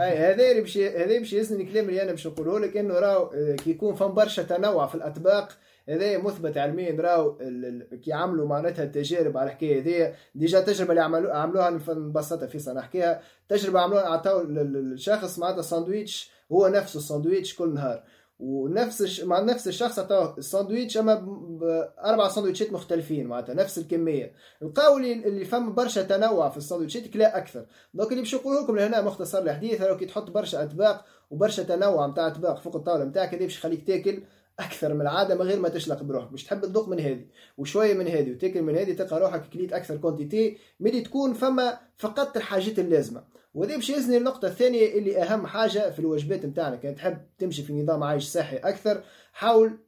أي 0.00 0.18
هذا 0.18 0.50
اللي 0.50 0.60
باش 0.60 0.78
هذا 0.78 1.18
باش 1.18 1.32
يسني 1.32 1.62
الكلام 1.62 1.88
اللي 1.88 2.02
أنا 2.02 2.10
باش 2.10 2.26
نقوله 2.26 2.58
لك 2.58 2.76
إنه 2.76 2.94
راهو 2.94 3.30
آه، 3.34 3.56
كي 3.56 3.70
يكون 3.70 3.94
فم 3.94 4.14
برشا 4.14 4.42
تنوع 4.42 4.86
في 4.86 4.94
الأطباق 4.94 5.58
هذا 5.88 6.18
مثبت 6.18 6.58
علميا 6.58 7.00
راهو 7.00 7.36
كي 8.04 8.12
عملوا 8.12 8.48
معناتها 8.48 8.84
التجارب 8.84 9.36
على 9.36 9.46
الحكاية 9.46 9.82
هذه. 9.82 10.14
ديجا 10.34 10.60
تجربة 10.60 10.90
اللي 10.90 11.02
عملوا 11.02 11.32
عملوها 11.32 11.70
نبسطها 11.88 12.46
في 12.46 12.72
نحكيها 12.72 13.20
تجربة 13.48 13.80
عملوها 13.80 14.02
عطاو 14.02 14.40
الشخص 14.40 15.38
معناتها 15.38 15.62
ساندويتش 15.62 16.30
هو 16.52 16.68
نفسه 16.68 16.98
الساندويتش 16.98 17.54
كل 17.54 17.74
نهار. 17.74 18.02
ونفس 18.42 19.02
الش... 19.02 19.20
مع 19.20 19.40
نفس 19.40 19.68
الشخص 19.68 19.98
عطاه 19.98 20.34
الساندويتش 20.38 20.98
أما 20.98 21.14
باربع 21.14 22.28
ساندويتشات 22.28 22.72
مختلفين 22.72 23.26
معناتها 23.26 23.54
نفس 23.54 23.78
الكمية. 23.78 24.32
لقاو 24.62 24.98
اللي 24.98 25.44
فما 25.44 25.70
برشا 25.70 26.02
تنوع 26.02 26.48
في 26.48 26.56
الساندويتشات 26.56 27.06
كلا 27.06 27.38
أكثر. 27.38 27.66
donc 27.94 28.10
اللي 28.10 28.22
باش 28.22 28.34
نقول 28.34 28.56
لكم 28.56 28.76
لهنا 28.76 29.02
مختصر 29.02 29.38
الحديث 29.38 29.80
لو 29.80 29.96
كي 29.96 30.06
تحط 30.06 30.30
برشا 30.30 30.62
أطباق 30.62 31.04
وبرشا 31.30 31.62
تنوع 31.62 32.06
نتاع 32.06 32.26
أطباق 32.26 32.60
فوق 32.60 32.76
الطاولة 32.76 33.04
نتاعك 33.04 33.34
هذا 33.34 33.44
باش 33.44 33.58
يخليك 33.58 33.86
تاكل 33.86 34.22
أكثر 34.58 34.94
من 34.94 35.00
العاده 35.00 35.34
من 35.34 35.42
غير 35.42 35.60
ما 35.60 35.68
تشلق 35.68 36.02
بروحك. 36.02 36.30
باش 36.30 36.44
تحب 36.44 36.60
تذوق 36.60 36.88
من 36.88 37.00
هذه 37.00 37.24
وشوية 37.58 37.94
من 37.94 38.08
هذه 38.08 38.32
وتاكل 38.32 38.62
من 38.62 38.76
هذه 38.76 38.92
تلقى 38.92 39.20
روحك 39.20 39.48
كليت 39.52 39.72
أكثر 39.72 39.96
quantité 39.96 40.58
ملي 40.80 41.00
تكون 41.00 41.32
فما 41.32 41.78
فقط 41.96 42.36
الحاجات 42.36 42.78
اللازمة. 42.78 43.24
وهذا 43.54 43.76
باش 43.76 43.90
يزني 43.90 44.16
النقطة 44.16 44.48
الثانية 44.48 44.98
اللي 44.98 45.22
أهم 45.22 45.46
حاجة 45.46 45.90
في 45.90 45.98
الوجبات 45.98 46.46
نتاعنا. 46.46 46.76
كان 46.76 46.94
تحب 46.94 47.18
تمشي 47.38 47.62
في 47.62 47.72
نظام 47.72 48.02
عايش 48.02 48.24
صحي 48.24 48.56
أكثر 48.56 49.02
حاول 49.32 49.78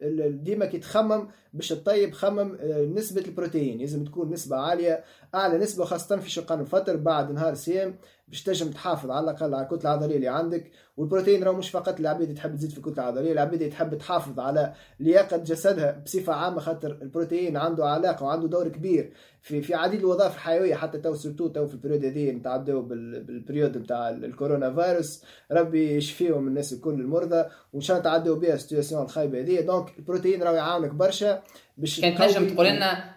ديما 0.43 0.67
كي 0.67 0.79
تخمم 0.79 1.29
باش 1.53 1.69
تطيب 1.69 2.13
خمم 2.13 2.59
آه، 2.61 2.85
نسبة 2.85 3.21
البروتين. 3.21 3.79
لازم 3.79 4.05
تكون 4.05 4.31
نسبة 4.31 4.57
عالية 4.57 5.05
أعلى 5.35 5.59
نسبة 5.59 5.85
خاصة 5.85 6.17
في 6.17 6.31
شقان 6.31 6.61
الفطر 6.61 6.97
بعد 6.97 7.31
نهار 7.33 7.55
صيام. 7.55 7.97
باش 8.29 8.43
تنجم 8.43 8.71
تحافظ 8.71 9.11
على 9.11 9.25
الأقل 9.25 9.55
على 9.55 9.63
الكتلة 9.63 9.95
العضلية 9.95 10.17
اللي 10.17 10.29
عندك. 10.29 10.71
والبروتين 10.97 11.45
راه 11.45 11.53
مش 11.53 11.71
فقط 11.71 12.01
العبيد 12.01 12.35
تحب 12.35 12.57
تزيد 12.57 12.71
في 12.71 12.79
الكتلة 12.79 13.05
العضلية 13.05 13.33
العبيد 13.33 13.71
تحب 13.71 13.99
تحافظ 13.99 14.41
على 14.41 14.73
لياقة 15.01 15.37
جسدها 15.37 16.03
بصفة 16.05 16.33
عامة 16.33 16.61
خاطر 16.61 16.99
البروتين 17.03 17.57
عنده 17.57 17.87
علاقة 17.87 18.25
وعنده 18.25 18.49
دور 18.49 18.69
كبير 18.69 19.13
في 19.43 19.63
في 19.63 19.75
عديد 19.75 20.01
الوظائف 20.01 20.35
الحيوية. 20.35 20.75
حتى 20.75 20.99
تو 20.99 21.15
surtout 21.15 21.49
تو 21.49 21.67
في 21.67 21.75
ال 21.75 21.78
période 21.78 22.05
هذه 22.05 22.31
نتعداو 22.31 22.83
بال 22.83 23.04
période 23.04 23.79
نتاع 23.79 24.09
الكورونا 24.11 24.75
فيروس. 24.75 25.25
ربي 25.53 25.95
يشفيهم 25.95 26.49
الناس 26.49 26.73
الكل 26.73 26.95
المرضى 26.95 27.45
وإن 27.73 27.81
شاء 27.81 27.99
الله 27.99 28.11
نتعداو 28.11 28.35
بها 28.35 28.55
ال 28.55 28.59
situation 28.59 29.03
الخايبة 29.03 29.41
هذه. 29.41 29.61
donc 29.61 29.99
البروتين 29.99 30.43
راه 30.43 30.53
يعاونك 30.53 30.91
برشا 30.91 31.43
باش 31.79 32.01
كان 32.01 32.15
تنجم 32.15 32.55
تقول 32.55 32.67
لنا 32.67 33.15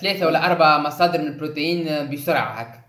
ثلاثة 0.00 0.26
ولا 0.26 0.46
أربع 0.46 0.78
مصادر 0.78 1.18
من 1.18 1.26
البروتين 1.26 2.10
بسرعة 2.10 2.60
هكا. 2.60 2.83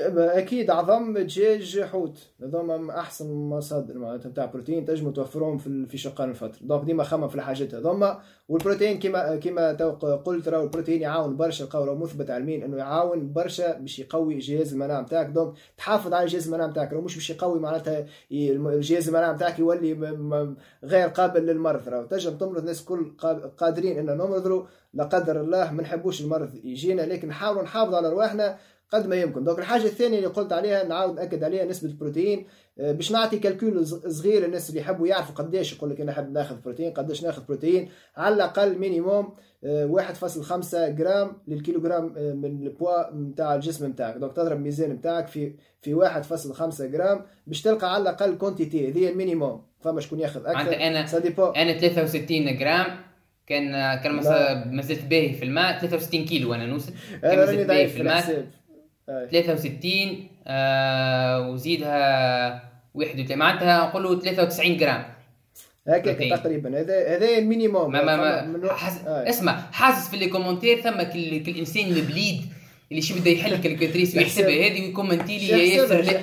أكيد 0.00 0.70
عظم 0.70 1.18
دجاج 1.18 1.80
حوت. 1.80 2.18
هذوما 2.42 2.98
أحسن 2.98 3.34
مصادر 3.34 3.98
معناتها 3.98 4.28
نتاع 4.28 4.44
بروتين 4.44 4.84
تنجموا 4.84 5.12
توفروهم 5.12 5.58
في 5.58 5.86
في 5.86 5.98
شقان 5.98 6.30
الفطر. 6.30 6.58
donc 6.60 6.84
ديما 6.84 7.04
خمم 7.04 7.28
في 7.28 7.34
الحاجات 7.34 7.74
هذوما. 7.74 8.20
والبروتين 8.48 8.98
كما 8.98 9.36
كما 9.36 9.72
قلت 10.24 10.48
راهو 10.48 10.64
البروتين 10.64 11.02
يعاون 11.02 11.36
برشا 11.36 11.64
قولوا 11.64 11.94
مثبت 11.94 12.30
علميا 12.30 12.64
إنه 12.64 12.76
يعاون 12.76 13.32
برشا 13.32 13.78
باش 13.78 13.98
يقوي 13.98 14.38
جهاز 14.38 14.72
المناعة 14.72 15.00
نتاعك. 15.00 15.26
donc 15.26 15.54
تحافظ 15.76 16.12
على 16.12 16.26
جهاز 16.26 16.46
المناعة 16.46 16.66
نتاعك 16.68 16.92
مش 16.92 17.14
باش 17.14 17.30
يقوي 17.30 17.60
معناتها 17.60 18.06
جهاز 18.30 19.08
المناعة 19.08 19.32
نتاعك 19.32 19.58
يولي 19.58 20.56
غير 20.84 21.08
قابل 21.08 21.46
للمرض 21.46 21.88
راهو. 21.88 22.04
تنجم 22.04 22.36
تمرض 22.36 22.58
الناس 22.58 22.84
كل 22.84 23.12
قادرين 23.58 23.98
ان 23.98 24.16
نمرضوا 24.16 24.62
لا 24.94 25.04
قدر 25.04 25.40
الله 25.40 25.72
ما 25.72 25.82
نحبوش 25.82 26.20
المرض 26.20 26.54
يجينا 26.64 27.02
لكن 27.02 27.28
نحاولوا 27.28 27.62
نحافظوا 27.62 27.96
على 27.96 28.08
رواحنا. 28.08 28.58
قد 28.92 29.06
ما 29.06 29.16
يمكن. 29.16 29.44
donc 29.44 29.58
الحاجة 29.58 29.84
الثانية 29.84 30.16
اللي 30.16 30.28
قلت 30.28 30.52
عليها 30.52 30.84
نعاود 30.84 31.16
نأكد 31.16 31.44
عليها 31.44 31.64
نسبة 31.64 31.88
البروتين. 31.88 32.46
آه، 32.80 32.92
باش 32.92 33.12
نعطي 33.12 33.38
calcul 33.38 33.86
صغير 33.86 34.44
الناس 34.44 34.70
اللي 34.70 34.80
يحبوا 34.80 35.06
يعرفوا 35.06 35.34
قداش 35.34 35.72
يقول 35.72 35.90
لك 35.90 36.00
أنا 36.00 36.12
حاب 36.12 36.32
ناخذ 36.32 36.56
بروتين 36.64 36.92
قداش 36.92 37.24
ناخذ 37.24 37.42
بروتين؟ 37.46 37.88
على 38.16 38.34
الأقل 38.34 38.78
minimum 38.78 39.32
1.5 39.62 40.88
جرام 40.88 41.32
للكيلوغرام 41.48 42.14
آه، 42.16 42.32
من 42.32 42.62
البوا 42.62 43.14
نتاع 43.14 43.54
الجسم 43.54 43.86
نتاعك 43.86 44.16
donc 44.16 44.32
تضرب 44.32 44.56
الميزان 44.56 44.90
نتاعك 44.90 45.26
في 45.26 45.52
في 45.82 45.94
1.5 45.94 46.82
جرام 46.82 47.22
باش 47.46 47.62
تلقى 47.62 47.94
على 47.94 48.02
الأقل 48.02 48.36
quantité 48.38 48.90
هذه 48.90 49.08
ال 49.08 49.15
minimum 49.15 49.62
فما 49.80 50.00
شكون 50.00 50.20
ياخذ 50.20 50.46
أكثر؟ 50.46 50.60
أنا 50.60 50.88
أنا 50.88 51.06
63 51.06 52.58
جرام 52.58 52.86
كان 53.46 53.70
كان 54.00 54.14
ما 54.74 54.82
زلت 54.82 55.04
باهي 55.04 55.32
في 55.32 55.44
الماء 55.44 55.78
63 55.78 56.24
كيلو 56.24 56.54
أنا 56.54 56.66
نوصل. 56.66 56.92
كان 57.22 57.38
ما 57.38 57.46
زلت 57.46 57.68
باهي 57.68 57.88
في 57.88 58.00
الماء. 58.00 58.46
63 59.08 60.28
آه 60.46 61.50
وزيدها 61.50 62.62
31 62.94 63.38
معناتها 63.38 63.86
نقولوا 63.86 64.20
93 64.20 64.76
جرام. 64.76 65.04
هكاك 65.88 66.40
تقريبا. 66.40 66.80
هذا 66.80 67.16
هذا 67.16 67.38
ال 67.38 67.45
minimum 67.45 67.92
ما 67.92 68.04
ما 68.04 68.46
ما 68.46 68.72
حس... 68.72 69.06
آه. 69.06 69.28
اسمع 69.28 69.60
حاسس 69.72 70.10
في 70.10 70.16
les 70.16 70.28
commentaires 70.28 70.80
ثم 70.80 71.02
كل, 71.02 71.42
كل 71.42 71.58
إنسان 71.58 71.84
البليد 71.84 72.40
اللي 72.90 73.02
شو 73.02 73.14
بده 73.14 73.30
يحل 73.30 73.56
calculatrice 73.56 74.16
ويحسبها 74.16 74.66
هذه 74.66 74.86
ويكومنتي 74.86 75.38
لي 75.38 75.48
يا 75.48 75.56
ياسر 75.56 76.20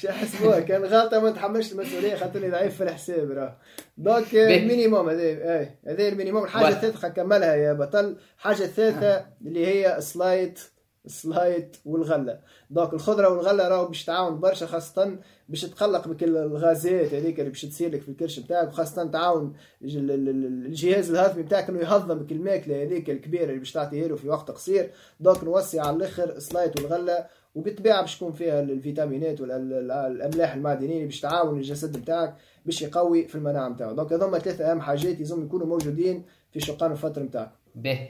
شو 0.00 0.08
حسبوها 0.08 0.60
كان 0.60 0.84
غلطة 0.84 1.20
ما 1.20 1.30
تحملش 1.30 1.72
المسؤولية 1.72 2.14
خاطرني 2.14 2.50
ضعيف 2.50 2.76
في 2.76 2.84
الحساب 2.84 3.30
راه. 3.30 3.56
donc 3.98 4.34
ال 4.34 4.43
minimum 4.43 5.08
هذا 5.08 5.68
هذا 5.86 6.08
ال 6.08 6.12
minimum 6.12 6.44
الحاجة 6.44 6.68
الثالثة 6.68 7.08
كملها 7.08 7.54
يا 7.54 7.72
بطل. 7.72 8.16
الحاجة 8.38 8.64
الثالثة 8.64 9.26
اللي 9.46 9.66
هي 9.66 10.00
سلايط 10.00 10.58
سلايط 11.06 11.76
والغلة. 11.84 12.40
donc 12.70 12.94
الخضرة 12.94 13.28
والغلة 13.28 13.68
راهو 13.68 13.86
باش 13.86 14.04
تعاون 14.04 14.40
برشا 14.40 14.66
خاصه 14.66 15.18
باش 15.48 15.62
تقلل 15.62 16.08
لك 16.08 16.22
الغازات 16.24 17.14
هذيك 17.14 17.38
اللي 17.40 17.50
باش 17.50 17.62
تصير 17.62 17.92
لك 17.92 18.02
في 18.02 18.08
الكرش 18.08 18.38
نتاعك 18.38 18.68
وخاصه 18.68 19.04
تعاون 19.04 19.52
الجهاز 19.82 21.10
الهضمي 21.10 21.42
نتاعك 21.42 21.68
إنه 21.68 21.80
يهضم 21.80 22.20
لك 22.20 22.32
الماكلة 22.32 22.82
هذيك 22.82 23.10
الكبيرة 23.10 23.44
اللي 23.44 23.58
باش 23.58 23.72
تعطيها 23.72 24.08
له 24.08 24.16
في 24.16 24.28
وقت 24.28 24.50
قصير. 24.50 24.90
donc 25.20 25.44
نوسع 25.44 25.86
على 25.86 25.96
الأخر 25.96 26.38
سلايط 26.38 26.80
والغلة 26.80 27.26
وبالطبيعة 27.54 28.00
باش 28.00 28.16
تكون 28.16 28.32
فيها 28.32 28.60
الفيتامينات 28.60 29.40
والاملاح 29.40 30.54
المعدنية 30.54 30.94
اللي 30.94 31.06
باش 31.06 31.20
تعاون 31.20 31.58
الجسد 31.58 31.96
نتاعك 31.96 32.34
باش 32.66 32.82
يقوي 32.82 33.28
في 33.28 33.34
المناعة 33.34 33.68
نتاعو 33.68 33.92
donc 33.92 34.12
هذوما 34.12 34.38
ثلاثة 34.38 34.70
أهم 34.70 34.80
حاجات 34.80 35.18
لازم 35.18 35.44
يكونوا 35.44 35.66
موجودين 35.66 36.24
في 36.52 36.60
شقان 36.60 36.92
الفطر 36.92 37.22
نتاعك 37.22 37.50
باهي. 37.74 38.08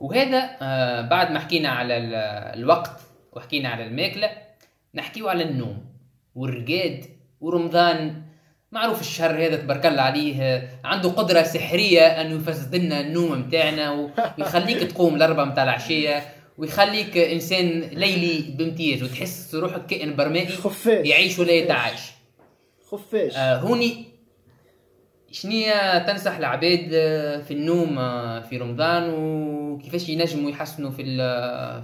وهذا 0.00 0.50
آه، 0.62 1.00
بعد 1.00 1.30
ما 1.30 1.38
حكينا 1.38 1.68
على 1.68 1.96
الوقت 2.54 3.00
وحكينا 3.32 3.68
على 3.68 3.86
الماكلة 3.86 4.30
نحكيو 4.94 5.28
على 5.28 5.42
النوم 5.44 5.84
والرقاد 6.34 7.04
ورمضان. 7.40 8.22
معروف 8.72 9.00
الشهر 9.00 9.46
هذا 9.46 9.56
تبارك 9.56 9.86
الله 9.86 10.02
عليه 10.02 10.68
عنده 10.84 11.08
قدرة 11.08 11.42
سحرية 11.42 12.00
أنه 12.00 12.34
يفسد 12.34 12.74
لنا 12.74 13.00
النوم 13.00 13.38
متاعنا 13.40 14.10
ويخليك 14.38 14.82
تقوم 14.92 15.14
الأربعة 15.14 15.44
متاع 15.44 15.64
العشية 15.64 16.22
ويخليك 16.58 17.16
إنسان 17.18 17.80
ليلي 17.80 18.54
بامتياز 18.58 19.02
وتحس 19.02 19.54
روحك 19.54 19.86
كائن 19.86 20.16
برمائي 20.16 20.48
خفاش. 20.48 21.06
يعيش 21.06 21.38
ولا 21.38 21.52
يتعايش. 21.52 22.00
خفاش. 22.90 23.36
آه 23.36 23.56
هوني 23.56 24.04
شنية 25.30 25.98
تنصح 26.06 26.36
العباد 26.36 26.88
في 27.42 27.50
النوم 27.50 27.94
في 28.40 28.58
رمضان؟ 28.58 29.14
وكيفاش 29.14 30.08
ينجموا 30.08 30.50
يحسنوا 30.50 30.90
في 30.90 31.04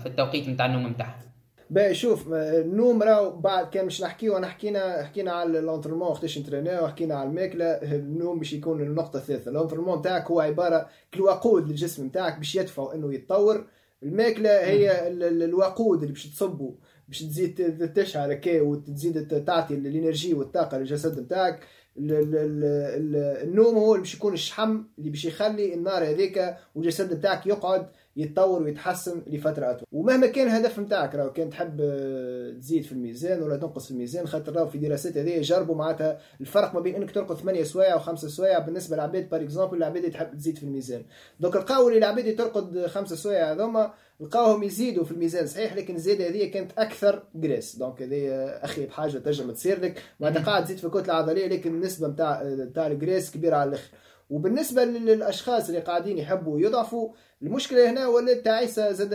في 0.02 0.06
التوقيت 0.06 0.48
نتاع 0.48 0.66
النوم 0.66 0.86
نتاعهم 0.86 1.26
باهي 1.70 1.94
شوف 1.94 2.32
النوم 2.32 3.02
راهو 3.02 3.36
بعد 3.36 3.68
كان 3.70 3.86
مش 3.86 4.02
نحكيو 4.02 4.44
حكينا 4.44 5.04
حكينا 5.04 5.32
على 5.32 5.58
ال 5.58 5.62
entraînement 5.62 6.08
وقتاش 6.08 6.38
نتريناو 6.38 6.84
وحكينا 6.84 7.14
على 7.14 7.28
الماكلة 7.28 7.64
النوم 7.64 8.38
باش 8.38 8.52
يكون 8.52 8.80
النقطة 8.80 9.16
الثالثة. 9.16 9.50
ال 9.50 9.54
entraînement 9.54 10.02
تاعك 10.02 10.30
هو 10.30 10.40
عبارة 10.40 10.88
كالوقود 11.12 11.68
للجسم 11.68 12.08
تاعك 12.08 12.38
باش 12.38 12.54
يدفع 12.54 12.94
إنه 12.94 13.14
يتطور. 13.14 13.66
الماكلة 14.02 14.50
هي 14.50 15.08
الوقود 15.08 16.00
اللي 16.00 16.12
باش 16.12 16.26
تصبه 16.26 16.74
باش 17.08 17.22
تزيد 17.22 17.92
تشعل 17.94 18.30
هكا 18.30 18.60
وتزيد 18.60 19.44
تعطي 19.44 19.74
ال 19.74 19.82
énergie 19.82 20.34
والطاقة 20.34 20.78
للجسد 20.78 21.20
نتاعك 21.20 21.60
النوم 21.98 23.74
هو 23.74 23.92
اللي 23.92 24.02
باش 24.02 24.14
يكون 24.14 24.32
الشحم 24.32 24.82
اللي 24.98 25.10
باش 25.10 25.24
يخلي 25.24 25.74
النار 25.74 26.04
هذيك 26.04 26.56
والجسد 26.74 27.12
نتاعك 27.14 27.46
يقعد. 27.46 27.86
يتطور 28.16 28.62
ويتحسن 28.62 29.22
لفتره 29.26 29.70
اطول 29.70 29.86
ومهما 29.92 30.26
كان 30.26 30.46
الهدف 30.46 30.78
نتاعك 30.78 31.14
راهو 31.14 31.32
كان 31.32 31.50
تحب 31.50 31.80
آه، 31.80 32.50
تزيد 32.50 32.84
في 32.84 32.92
الميزان 32.92 33.42
ولا 33.42 33.56
تنقص 33.56 33.84
في 33.84 33.90
الميزان 33.90 34.26
خاطر 34.26 34.56
راهو 34.56 34.66
في 34.66 34.78
دراسات 34.78 35.16
هذه 35.16 35.40
جربوا 35.40 35.74
معناتها 35.74 36.18
الفرق 36.40 36.74
ما 36.74 36.80
بين 36.80 36.94
انك 36.94 37.10
ترقد 37.10 37.36
8 37.36 37.62
سوايع 37.62 37.96
و 37.96 37.98
5 37.98 38.28
سوايع 38.28 38.58
بالنسبة 38.58 38.96
للعباد 38.96 39.28
par 39.28 39.40
exemple 39.40 39.76
العباد 39.76 39.96
اللي 39.96 40.10
تحب 40.10 40.36
تزيد 40.36 40.58
في 40.58 40.62
الميزان. 40.62 41.02
donc 41.40 41.56
لقاو 41.56 41.88
اللي 41.88 41.98
العباد 41.98 42.18
اللي 42.18 42.32
ترقد 42.32 42.86
5 42.86 43.16
سوايع 43.16 43.52
هذوما 43.52 43.92
لقاوهم 44.20 44.62
يزيدوا 44.62 45.04
في 45.04 45.10
الميزان 45.10 45.46
صحيح 45.46 45.76
لكن 45.76 45.94
الزياده 45.94 46.28
هذه 46.28 46.50
كانت 46.50 46.72
أكثر 46.78 47.22
graisse 47.34 47.76
donc 47.76 48.02
هذه 48.02 48.28
أخيب 48.46 48.86
حاجة 48.86 49.18
تنجم 49.18 49.50
تصير 49.50 49.80
لك. 49.80 50.02
معناتها 50.20 50.42
قاعد 50.42 50.64
تزيد 50.64 50.78
في 50.78 50.84
الكتله 50.84 51.04
العضليه 51.04 51.46
لكن 51.46 51.74
النسبة 51.74 52.08
نتاع 52.08 52.42
نتاع 52.44 52.86
ال 52.86 52.92
graisse 52.92 53.30
كبيرة 53.30 53.56
على 53.56 53.68
الآخر. 53.68 53.90
وبالنسبة 54.30 54.84
للأشخاص 54.84 55.68
اللي 55.68 55.80
قاعدين 55.80 56.18
يحبوا 56.18 56.60
يضعفوا 56.60 57.12
المشكلة 57.42 57.90
هنا 57.90 58.06
ولات 58.06 58.44
تعيسه 58.44 58.92
زاد 58.92 59.10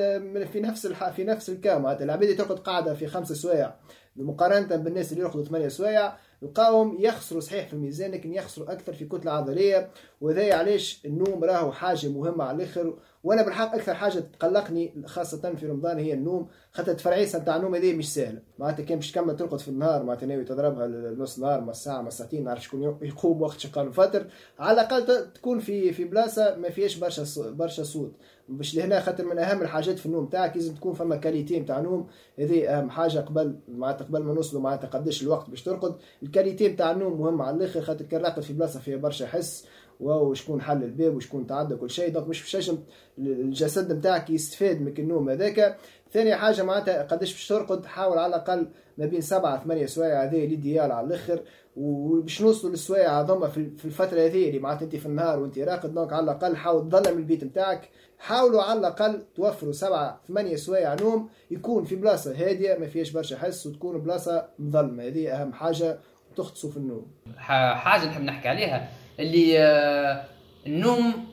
في 0.45 0.59
نفس 0.59 0.85
الح... 0.85 1.09
في 1.09 1.23
نفس 1.23 1.49
الكام. 1.49 1.87
العباد 1.87 2.23
اللي 2.23 2.35
ترقد 2.35 2.59
قاعدة 2.59 2.93
في 2.93 3.07
خمس 3.07 3.31
سوايع. 3.31 3.75
مقارنة 4.15 4.75
بالناس 4.75 5.11
اللي 5.11 5.23
يرقدوا 5.23 5.45
ثمانية 5.45 5.67
سوايع 5.67 6.13
لقاهم 6.41 6.97
يخسروا 6.99 7.41
صحيح 7.41 7.67
في 7.67 7.73
الميزان 7.73 8.11
لكن 8.11 8.33
يخسروا 8.33 8.71
أكثر 8.71 8.93
في 8.93 9.05
كتلة 9.05 9.31
عضلية. 9.31 9.89
وهذا 10.21 10.53
علاش 10.55 11.01
النوم 11.05 11.43
راهو 11.43 11.71
حاجة 11.71 12.07
مهمة 12.07 12.43
على 12.43 12.55
الآخر. 12.55 12.97
وأنا 13.23 13.41
بالحق 13.41 13.75
أكثر 13.75 13.93
حاجة 13.93 14.19
تقلقني 14.19 14.93
خاصة 15.05 15.55
في 15.55 15.67
رمضان 15.67 15.97
هي 15.97 16.13
النوم. 16.13 16.47
خاطر 16.71 16.91
التفرعيسه 16.91 17.39
نتاع 17.39 17.55
النوم 17.55 17.75
هذه 17.75 17.93
مش 17.93 18.13
سهله 18.13 18.39
معناتها 18.59 18.83
كان 18.83 18.97
باش 18.97 19.11
تكمل 19.11 19.35
ترقد 19.35 19.59
في 19.59 19.67
النهار 19.67 20.03
معناتها 20.03 20.27
ناوي 20.27 20.43
تضربها 20.43 20.87
نص 21.17 21.39
نهار 21.39 21.61
ما 21.61 21.73
ساعه 21.73 22.01
ما 22.01 22.09
ساعتين 22.09 22.43
نعرف 22.43 22.63
شكون 22.63 22.97
يقوم 23.01 23.41
وقت 23.41 23.59
شقان 23.59 23.87
الفطر. 23.87 24.27
على 24.59 24.81
الأقل 24.81 25.31
تكون 25.33 25.59
في 25.59 25.93
في 25.93 26.03
بلاصة 26.03 26.55
ما 26.55 26.69
فيهاش 26.69 26.97
برشا 26.97 27.51
برشا 27.51 27.83
صوت. 27.83 28.11
باش 28.49 28.75
لهنا 28.75 28.99
خاطر 28.99 29.25
من 29.25 29.39
أهم 29.39 29.61
الحاجات 29.61 29.99
في 29.99 30.05
النوم 30.05 30.25
تاعك 30.25 30.55
لازم 30.55 30.75
تكون 30.75 30.93
فما 30.93 31.15
qualité 31.15 31.59
نتاع 31.59 31.79
نوم. 31.79 32.07
هذه 32.39 32.67
أهم 32.67 32.89
حاجة 32.89 33.19
قبل 33.19 33.55
معناتها 33.67 34.05
قبل 34.05 34.23
ما 34.23 34.33
نوصلوا 34.33 34.61
معناتها 34.61 34.87
قداش 34.87 35.23
الوقت 35.23 35.49
باش 35.49 35.63
ترقد. 35.63 35.95
ال 36.23 36.29
qualité 36.29 36.67
نتاع 36.67 36.91
النوم 36.91 37.21
مهم 37.21 37.41
على 37.41 37.57
الآخر 37.57 37.81
خاطر 37.81 38.05
كان 38.05 38.21
راقد 38.21 38.41
في 38.41 38.53
بلاصة 38.53 38.79
فيها 38.79 38.97
برشا 38.97 39.27
حس. 39.27 39.65
وشكون 40.01 40.61
حل 40.61 40.83
الباب 40.83 41.15
وشكون 41.15 41.47
تعدى 41.47 41.75
كل 41.75 41.89
شيء. 41.89 42.09
donc 42.09 42.27
مش 42.27 42.55
باش 42.55 42.71
الجسد 43.17 43.93
نتاعك 43.93 44.29
يستفاد 44.29 44.81
من 44.81 44.93
النوم 44.99 45.29
هذاك. 45.29 45.77
ثاني 46.13 46.35
حاجة 46.35 46.63
معناتها 46.63 47.03
قداش 47.03 47.33
باش 47.33 47.47
ترقد 47.47 47.85
حاول 47.85 48.17
على 48.17 48.35
الأقل 48.35 48.67
ما 48.97 49.05
بين 49.05 49.21
سبعة 49.21 49.63
ثمانية 49.63 49.85
سوايع 49.85 50.23
هذه 50.23 50.45
l'idéal 50.45 50.91
على 50.91 51.07
الأخر. 51.07 51.41
وباش 51.75 52.41
نوصلوا 52.41 52.71
للسوايع 52.71 53.21
هذوما 53.21 53.47
في 53.47 53.85
الفترة 53.85 54.19
هذه 54.19 54.49
اللي 54.49 54.59
معناتها 54.59 54.85
أنت 54.85 54.95
في 54.95 55.05
النهار 55.05 55.39
وأنت 55.39 55.59
راقد. 55.59 55.93
donc 55.93 56.13
على 56.13 56.23
الأقل 56.23 56.55
حاول 56.55 56.89
تظلم 56.89 57.17
البيت 57.17 57.43
نتاعك. 57.43 57.89
حاولوا 58.19 58.61
على 58.61 58.79
الأقل 58.79 59.21
توفروا 59.35 59.71
سبعة 59.71 60.21
ثمانية 60.27 60.55
سوايع 60.55 60.93
نوم 60.93 61.29
يكون 61.51 61.83
في 61.83 61.95
بلاصة 61.95 62.31
هادية 62.31 62.77
ما 62.77 62.87
فيهاش 62.87 63.11
برشا 63.11 63.37
حس 63.37 63.67
وتكون 63.67 63.97
بلاصة 63.97 64.47
مظلمة. 64.59 65.03
هذه 65.03 65.41
أهم 65.41 65.53
حاجة 65.53 65.99
تختصوا 66.35 66.71
في 66.71 66.77
النوم. 66.77 67.07
حاجة 67.37 68.05
نحب 68.05 68.21
نحكي 68.21 68.47
عليها. 68.47 68.89
اللي 69.21 69.59
آه، 69.59 70.23
النوم 70.67 71.27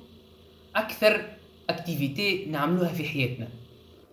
أكثر 0.76 1.23
activité 1.71 2.47
نعملوها 2.47 2.88
في 2.88 3.04
حياتنا. 3.04 3.49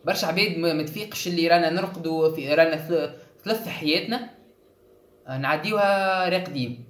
برشا 0.06 0.28
عباد 0.28 0.58
ما 0.58 0.84
تفيقش 0.84 1.28
اللي 1.28 1.48
رانا 1.48 1.70
نرقدوا 1.70 2.36
في 2.36 2.54
رانا 2.54 2.78
ثلاث 3.44 3.68
حياتنا 3.68 4.30
آه، 5.28 5.38
نعديوها 5.38 6.30
راقدين 6.30 6.86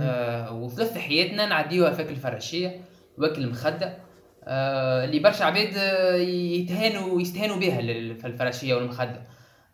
آه 0.00 0.52
وثلاث 0.54 0.98
حياتنا 0.98 1.46
نعديوها 1.46 1.90
فاك 1.90 2.08
الفراشيه 2.08 2.80
واكل 3.18 3.42
المخده 3.42 3.98
آه 4.44 5.04
اللي 5.04 5.18
برشا 5.18 5.44
عباد 5.44 5.72
آه، 5.76 6.14
يتهانوا 6.16 7.20
يستهانوا 7.20 7.56
بها 7.56 7.80
الفراشية 7.80 8.74
والمخدة. 8.74 9.22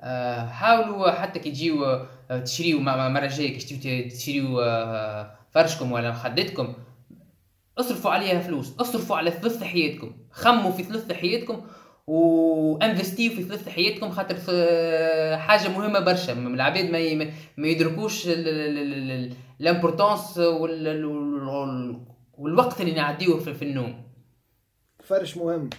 آه 0.00 0.46
حاولوا 0.46 1.10
حتى 1.10 1.38
كي 1.38 1.50
تجيو 1.50 2.06
تشريو 2.44 2.80
مرة 2.80 3.26
جاية 3.26 3.58
كي 3.58 4.02
تشريو 4.08 4.60
فرشكم 5.56 5.92
ولا 5.92 6.10
مخدتكم 6.10 6.75
اصرفوا 7.78 8.10
عليها 8.10 8.40
فلوس 8.40 8.72
اصرفوا 8.80 9.16
على 9.16 9.30
ثلث 9.30 9.62
حياتكم 9.62 10.12
خمموا 10.30 10.70
في 10.70 10.82
ثلث 10.82 11.12
حياتكم 11.12 11.66
وانفستيو 12.06 13.30
في 13.32 13.42
ثلث 13.42 13.68
حياتكم 13.68 14.10
خاطر 14.10 14.34
حاجة 15.38 15.68
مهمة 15.68 16.00
برشا. 16.00 16.32
العباد 16.32 16.84
ما 16.84 17.30
ما 17.56 17.68
يدركوش 17.68 18.22
ال 19.60 19.68
importance 19.68 20.38
والوقت 22.38 22.80
اللي 22.80 22.92
نعديوه 22.92 23.40
في 23.40 23.62
النوم. 23.62 24.02
فرش 25.04 25.36
مهم. 25.36 25.70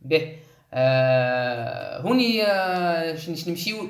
باهي. 0.00 0.36
آه 0.72 2.00
هوني 2.00 2.42
آه 2.42 3.16
نمشيو 3.48 3.88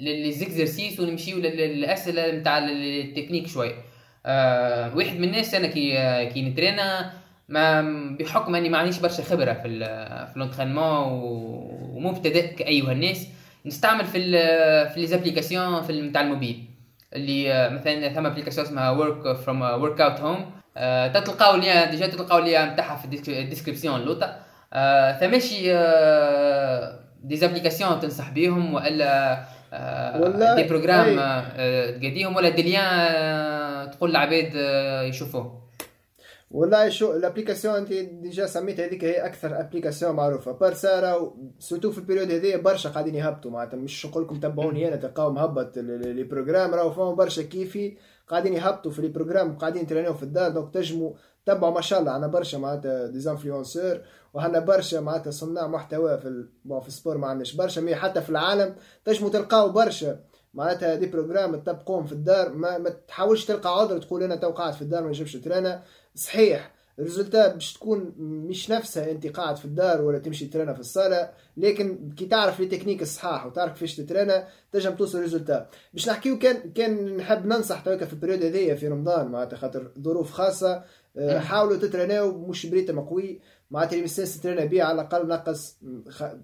ل 0.00 0.08
les 0.08 0.31
exercices 0.31 1.00
ونمشيو 1.00 1.38
للأسئلة 1.38 2.30
نتاع 2.30 2.58
التكنيك 2.58 3.46
شوية. 3.46 3.95
آه 4.26 4.96
واحد 4.96 5.18
من 5.18 5.24
الناس 5.24 5.54
أنا 5.54 5.66
كي 5.66 5.92
كي 6.26 6.42
نترينا 6.42 7.12
ما 7.48 7.82
بحكم 8.20 8.54
أني 8.54 8.68
ما 8.68 8.78
عنديش 8.78 8.98
برشا 8.98 9.22
خبرة 9.22 9.52
في 9.52 9.78
في 10.32 10.36
الانترينمون 10.36 11.04
ومبتدئ 11.96 12.54
كأيها 12.54 12.92
الناس 12.92 13.28
نستعمل 13.66 14.04
في 14.04 14.18
ال 14.18 14.32
في 14.90 15.00
ليزابليكاسيون 15.00 15.82
في 15.82 16.00
نتاع 16.00 16.20
الموبيل. 16.20 16.64
اللي 17.14 17.52
آه، 17.52 17.68
مثلا 17.68 18.08
ثم 18.08 18.26
ابليكاسيون 18.26 18.66
اسمها 18.66 18.90
ورك 18.90 19.36
فروم 19.36 19.62
ورك 19.62 20.00
اوت 20.00 20.20
هوم 20.20 20.50
تلقاو 21.12 21.56
لي 21.56 21.86
ديجا 21.90 22.06
تلقاو 22.06 22.38
لي 22.38 22.66
نتاعها 22.66 22.96
في 22.96 23.04
الديسكريبسيون 23.28 24.00
لوطا 24.00 24.40
ثماشي 25.20 25.74
آه 25.74 27.00
ديزابليكاسيون 27.22 28.00
تنصح 28.00 28.30
بهم 28.30 28.74
وإلا 28.74 29.38
ولا 30.20 30.54
des 30.54 30.64
programmes 30.64 31.18
آه 31.18 31.90
تقديهم 31.90 32.36
ولا 32.36 32.48
des 32.48 32.62
liens 32.62 32.84
آه 32.84 33.84
تقول 33.84 34.10
للعباد 34.10 34.52
آه 34.56 35.02
يشوفوه. 35.02 35.66
والله 36.50 36.88
شو 36.88 37.12
ال 37.12 37.17
application 37.17 37.74
انت 37.74 37.92
déjà 37.92 38.46
سميت 38.46 38.80
هذيك 38.80 39.04
هي 39.04 39.26
أكثر 39.26 39.60
application 39.60 40.16
معروفة. 40.16 40.52
برشا 40.52 41.30
surtout 41.58 41.92
في 41.92 41.98
ال 41.98 42.02
période 42.02 42.30
هذه 42.30 42.56
برشا 42.56 42.90
قاعدين 42.90 43.14
يهبطوا. 43.14 43.50
معناتها 43.50 43.76
مش 43.76 44.06
نقول 44.06 44.22
لكم 44.22 44.40
تبعوني 44.40 44.88
أنا 44.88 44.96
تلقاو 44.96 45.32
مهبط 45.32 45.78
les 45.78 46.22
programmes 46.22 46.74
راهو 46.74 46.90
فهم 46.90 47.14
برشا 47.14 47.42
كيفي 47.42 47.96
قاعدين 48.28 48.52
يهبطوا 48.52 48.90
في 48.90 49.02
les 49.02 49.08
programmes 49.08 49.58
قاعدين 49.58 49.82
يترينيو 49.82 50.14
في 50.14 50.22
الدار. 50.22 50.50
donc 50.50 50.74
تنجموا 50.74 51.12
تبعوا 51.46 51.74
ما 51.74 51.80
شاء 51.80 52.00
الله. 52.00 52.12
عندنا 52.12 52.30
برشا 52.30 52.56
معناتها 52.56 53.06
des 53.06 53.25
influenceurs 53.25 54.00
وعندنا 54.36 54.64
برشا 54.64 54.96
معناتها 54.96 55.30
صناع 55.30 55.66
محتوى 55.66 56.18
في 56.18 56.28
ال... 56.28 56.48
في 56.82 56.88
ال 56.88 56.93
sport 56.93 57.18
ما 57.18 57.26
عندناش. 57.26 57.54
برشا 57.54 57.80
mais 57.80 57.94
حتى 57.94 58.20
في 58.20 58.30
العالم 58.30 58.74
تجموا 59.04 59.30
تلقاو 59.30 59.68
برشا. 59.68 60.20
معناتها 60.54 60.94
des 60.94 61.06
programmes 61.06 61.56
تطبقوهم 61.56 62.06
في 62.06 62.12
الدار 62.12 62.52
ما, 62.52 62.78
ما 62.78 62.90
تحاولش 62.90 63.44
تلقى 63.44 63.80
عذر 63.80 63.98
تقول 63.98 64.22
أنا 64.22 64.36
تو 64.36 64.50
قاعد 64.50 64.72
في 64.74 64.82
الدار 64.82 65.02
ما 65.02 65.08
نجمش 65.08 65.36
نترينا. 65.36 65.82
صحيح 66.14 66.76
ال 66.98 67.04
résultat 67.04 67.48
باش 67.48 67.74
تكون 67.74 68.14
مش 68.18 68.70
نفسها 68.70 69.10
أنت 69.10 69.26
قاعد 69.26 69.56
في 69.56 69.64
الدار 69.64 70.02
ولا 70.02 70.18
تمشي 70.18 70.46
ترينا 70.46 70.72
في 70.74 70.80
الصالة 70.80 71.30
لكن 71.56 72.10
كي 72.16 72.26
تعرف 72.26 72.60
les 72.60 72.66
techniques 72.66 73.02
الصحاح 73.02 73.46
وتعرف 73.46 73.72
كيفاش 73.72 73.96
تترينا 73.96 74.48
تنجم 74.72 74.94
توصل 74.94 75.20
résultat 75.20 75.66
باش 75.92 76.08
نحكيو 76.08 76.38
كان 76.38 76.72
كان 76.72 77.16
نحب 77.16 77.46
ننصح 77.46 77.80
تويكا 77.80 78.06
في 78.06 78.12
ال 78.12 78.16
période 78.16 78.44
هذيا 78.44 78.74
في 78.74 78.88
رمضان 78.88 79.28
معناتها 79.28 79.56
خاطر 79.56 79.90
ظروف 80.00 80.32
خاصة 80.32 80.84
آه، 81.18 81.38
حاولوا 81.38 81.76
تتريناو 81.76 82.38
مش 82.38 82.66
ب 82.66 82.71
rythme 82.71 83.00
قوي. 83.00 83.40
معناتها 83.70 83.98
la 83.98 84.10
masse 84.10 84.40
تترينا 84.40 84.64
بيه 84.64 84.82
على 84.82 84.94
الأقل 84.94 85.28
نقص 85.28 85.76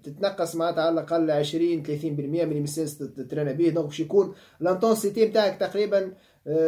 تتنقص 0.02 0.56
معناتها 0.56 0.85
على 0.85 0.92
الأقل 0.92 1.30
20 1.30 1.85
30% 1.85 1.88
من 2.04 2.52
la 2.53 2.66
masse 2.66 2.98
تترينا 2.98 3.52
بيه 3.52 3.70
donc 3.70 3.87
باش 3.87 4.00
يكون 4.00 4.35
l'intensité 4.61 5.27
نتاعك 5.26 5.61
تقريبا 5.61 6.12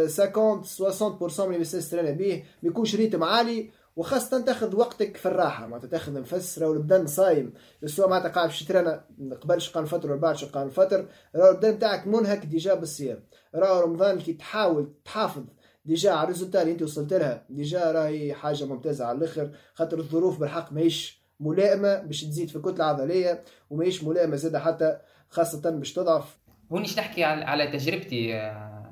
50 0.06 0.64
60% 0.64 1.40
من 1.40 1.54
la 1.54 1.64
masse 1.64 1.90
تترينا 1.90 2.10
بيه 2.10 2.44
ما 2.62 2.68
يكونش 2.68 2.94
rythme 2.96 3.24
عالي 3.24 3.70
وخاصة 3.96 4.40
تاخذ 4.40 4.76
وقتك 4.76 5.16
في 5.16 5.26
الراحة. 5.26 5.66
معناتها 5.66 5.88
تاخذ 5.88 6.12
نفس 6.12 6.58
راهو 6.58 6.72
البدن 6.72 7.06
صايم. 7.06 7.52
سواء 7.86 8.08
معناتها 8.08 8.28
قاعد 8.28 8.48
باش 8.48 8.64
تترينا 8.64 9.04
قبل 9.42 9.60
شقان 9.60 9.84
فطر 9.84 10.10
ولا 10.10 10.20
بعد 10.20 10.36
شقان 10.36 10.70
فطر 10.70 11.08
راهو 11.36 11.50
البدن 11.50 11.70
نتاعك 11.70 12.06
منهك 12.06 12.46
déjà 12.46 12.74
بالصيام. 12.74 13.24
راهو 13.54 13.80
رمضان 13.80 14.18
كي 14.18 14.32
تحاول 14.32 14.92
تحافظ 15.04 15.42
déjà 15.84 16.10
على 16.12 16.28
اللي 16.30 16.72
أنت 16.72 16.82
وصلت 16.82 17.12
لها 17.12 17.42
déjà 17.50 17.92
راهي 17.92 18.34
حاجة 18.34 18.64
ممتازة 18.64 19.04
على 19.04 19.18
الأخر 19.18 19.50
خاطر 19.74 19.98
الظروف 19.98 20.40
بالحق 20.40 20.72
ماهيش 20.72 21.24
ملائمة 21.40 21.98
باش 21.98 22.24
تزيد 22.24 22.48
في 22.48 22.56
الكتلة 22.56 22.76
العضلية 22.76 23.42
وماهيش 23.70 24.04
ملائمة 24.04 24.36
زادة 24.36 24.60
حتى 24.60 24.98
خاصة 25.28 25.70
باش 25.70 25.92
تضعف 25.92 26.38
هوني 26.72 26.88
نحكي 26.98 27.24
على 27.24 27.66
تجربتي 27.66 28.34
آه، 28.34 28.84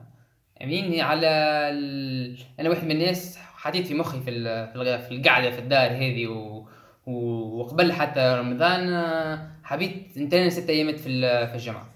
أمين 0.62 1.00
على. 1.00 1.26
أنا 2.60 2.68
واحد 2.70 2.84
من 2.84 2.90
الناس 2.90 3.36
حطيت 3.36 3.86
في 3.86 3.94
مخي 3.94 4.20
في 4.20 4.30
في 4.98 5.10
القعدة 5.10 5.50
في 5.50 5.58
الدار 5.58 5.90
هذه 5.90 6.26
و... 6.26 6.66
وقبل 7.06 7.92
حتى 7.92 8.20
رمضان 8.20 8.92
آه، 8.92 9.50
حبيت 9.62 10.18
نترين 10.18 10.50
ست 10.50 10.70
ايامات 10.70 10.98
في 11.00 11.08
الجمعة 11.54 11.88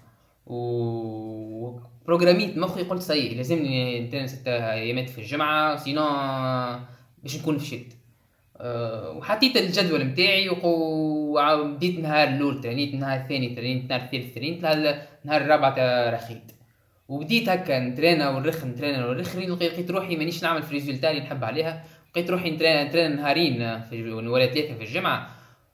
و 0.45 1.79
بروجراميت 2.07 2.57
مخي 2.57 2.83
قلت 2.83 3.01
صحيح 3.01 3.33
لازمني 3.33 3.99
نترين 3.99 4.27
ست 4.27 4.47
أيامات 4.47 5.09
في 5.09 5.17
الجمعة 5.17 5.75
sinon 5.75 6.03
باش 7.23 7.37
نكون 7.37 7.57
فشلت 7.57 7.97
أه 8.57 9.11
وحطيت 9.11 9.57
الجدول 9.57 10.03
نتاعي 10.03 10.49
وبديت 10.49 11.99
نهار 11.99 12.27
الأول 12.27 12.61
ترينيت 12.61 12.93
النهار 12.93 13.21
الثاني 13.21 13.55
ترينيت 13.55 13.83
النهار 13.83 14.01
الثالث 14.01 14.35
ترينيت 14.35 14.65
النهار 14.65 15.41
الرابع 15.41 16.09
رخيت. 16.09 16.51
وبديت 17.09 17.49
هكا 17.49 17.79
نترينا 17.79 18.29
ونرخ 18.29 18.65
نترينا 18.65 19.07
ونرخ 19.07 19.35
لقيت 19.35 19.91
روحي 19.91 20.15
مانيش 20.15 20.43
نعمل 20.43 20.63
في 20.63 20.73
résultat 20.73 21.11
اللي 21.11 21.21
نحب 21.21 21.43
عليها. 21.43 21.83
لقيت 22.11 22.29
روحي 22.29 22.51
نترينا 22.51 22.83
نترينا 22.83 23.15
نهارين 23.15 23.81
في 23.81 24.11
ولا 24.11 24.45
ثلاثة 24.45 24.73
في 24.73 24.83
الجمعة 24.83 25.29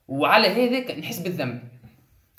وعلى 0.08 0.48
هذاك 0.48 0.98
نحس 0.98 1.18
بالذنب. 1.18 1.62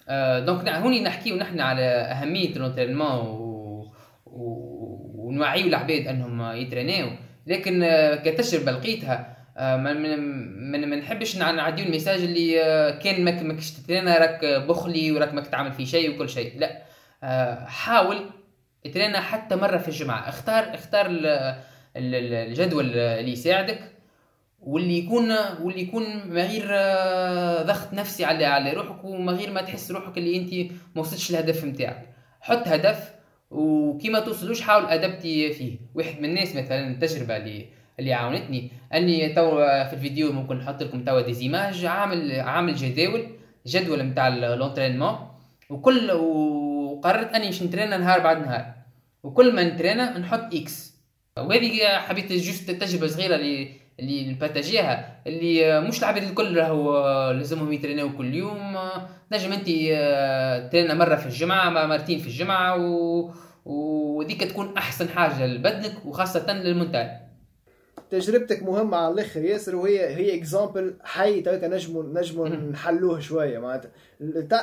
آه 0.10 0.40
donc 0.40 0.70
هوني 0.70 1.04
نحكيو 1.04 1.36
نحن 1.36 1.60
على 1.60 1.82
أهمية 1.82 2.56
l'entraînement. 2.56 3.45
ونوعيو 4.36 5.68
العباد 5.68 6.08
انهم 6.08 6.52
يترينيو. 6.52 7.08
لكن 7.48 7.84
آه، 7.84 8.16
كتجربة 8.16 8.72
لقيتها 8.72 9.36
آه، 9.58 9.78
ما 9.78 9.94
من 9.94 10.90
ما 10.90 10.96
نحبش 10.96 11.38
نعديو 11.38 11.86
ال 11.86 11.90
message 11.90 12.22
اللي 12.22 12.64
آه، 12.64 13.00
كان 13.00 13.24
ماك 13.24 13.44
ماكش 13.44 13.72
تترينا 13.72 14.18
راك 14.18 14.46
بخلي 14.46 15.12
وراك 15.12 15.34
ماك 15.34 15.48
تعمل 15.48 15.72
في 15.72 15.86
شيء 15.86 16.16
وكل 16.16 16.30
شيء. 16.30 16.60
لا. 16.60 16.86
حاول 17.68 18.30
تترينا 18.84 19.22
حتى 19.22 19.56
مرة 19.56 19.78
في 19.78 19.88
الجمعة. 19.88 20.30
اختار 20.30 20.74
اختار 20.74 21.08
الجدول 21.96 22.86
اللي 22.96 23.32
يساعدك 23.32 23.80
واللي 24.60 24.98
يكون 24.98 25.32
واللي 25.62 25.82
يكون 25.82 26.04
ما 26.28 26.46
غير 26.46 26.68
ضغط 27.64 27.94
نفسي 27.94 28.26
على 28.26 28.46
على 28.46 28.74
روحك 28.74 29.04
وما 29.04 29.32
غير 29.32 29.52
ما 29.52 29.62
تحس 29.62 29.92
روحك 29.92 30.18
اللي 30.18 30.38
انت 30.38 30.72
ما 30.96 31.02
وصلتش 31.02 31.30
الهدف 31.30 31.66
نتاعك 31.66 32.10
حط 32.42 32.68
هدف 32.68 33.15
وكي 33.52 34.03
ما 34.03 34.20
توصلوش 34.20 34.62
حاول 34.62 34.86
ادبتي 34.86 35.54
فيه. 35.54 35.78
واحد 35.96 36.20
من 36.20 36.26
الناس 36.30 36.56
مثلا 36.56 36.88
التجربة 36.88 37.38
اللي 37.38 37.66
اللي 38.00 38.14
عاونتني 38.14 38.72
اني 38.94 39.30
تو 39.30 39.58
في 39.60 39.94
الفيديو 39.94 40.32
ممكن 40.32 40.56
نحط 40.56 40.84
لكم 40.84 41.04
توا 41.06 41.22
des 41.22 41.43
images 41.43 41.86
عامل 41.86 42.40
عامل 42.40 42.76
جداول 42.76 43.28
جدول 43.68 44.04
نتاع 44.04 44.28
l'entraînement 44.28 45.16
وكل 45.70 46.12
وقررت 46.12 47.34
أني 47.34 47.46
باش 47.46 47.64
نترينا 47.64 47.98
نهار 47.98 48.20
بعد 48.20 48.38
نهار. 48.38 48.74
وكل 49.24 49.56
ما 49.56 49.64
نترينا 49.64 50.18
نحط 50.18 50.54
X. 50.54 50.96
وهذه 51.38 51.98
حبيت 51.98 52.34
juste 52.34 52.72
تجربة 52.72 53.08
صغيرة 53.08 53.36
اللي 53.36 53.70
اللي 54.00 54.32
نبارتاجيها 54.32 55.22
اللي 55.28 55.82
مش 55.82 56.00
العباد 56.00 56.24
الكل 56.24 56.58
راهو 56.58 57.32
لازمهم 57.32 57.74
يتريناو 57.74 58.18
كل 58.18 58.34
يوم. 58.34 58.78
نجم 59.32 59.52
انت 59.52 59.66
ترينا 60.72 60.94
مرة 60.94 61.16
في 61.16 61.26
الجمعة 61.26 61.88
مرتين 61.88 62.20
في 62.20 62.28
الجمعة 62.28 62.78
و... 62.78 63.30
وديك 63.66 64.44
تكون 64.44 64.78
أحسن 64.78 65.10
حاجة 65.10 65.46
لبدنك 65.46 66.06
وخاصة 66.06 66.54
لل 66.54 66.70
mental. 66.70 67.26
تجربتك 68.10 68.64
مهمة 68.64 68.98
على 68.98 69.14
الآخر 69.14 69.42
ياسر 69.42 69.76
وهي 69.76 70.16
هي 70.16 70.36
exemple 70.36 70.96
حي 71.04 71.42
تلقى 71.42 71.68
نجموا 71.68 72.04
نجموا 72.04 72.50
نحلوه 72.50 73.20
شوية 73.20 73.60
معناتها. 73.60 73.92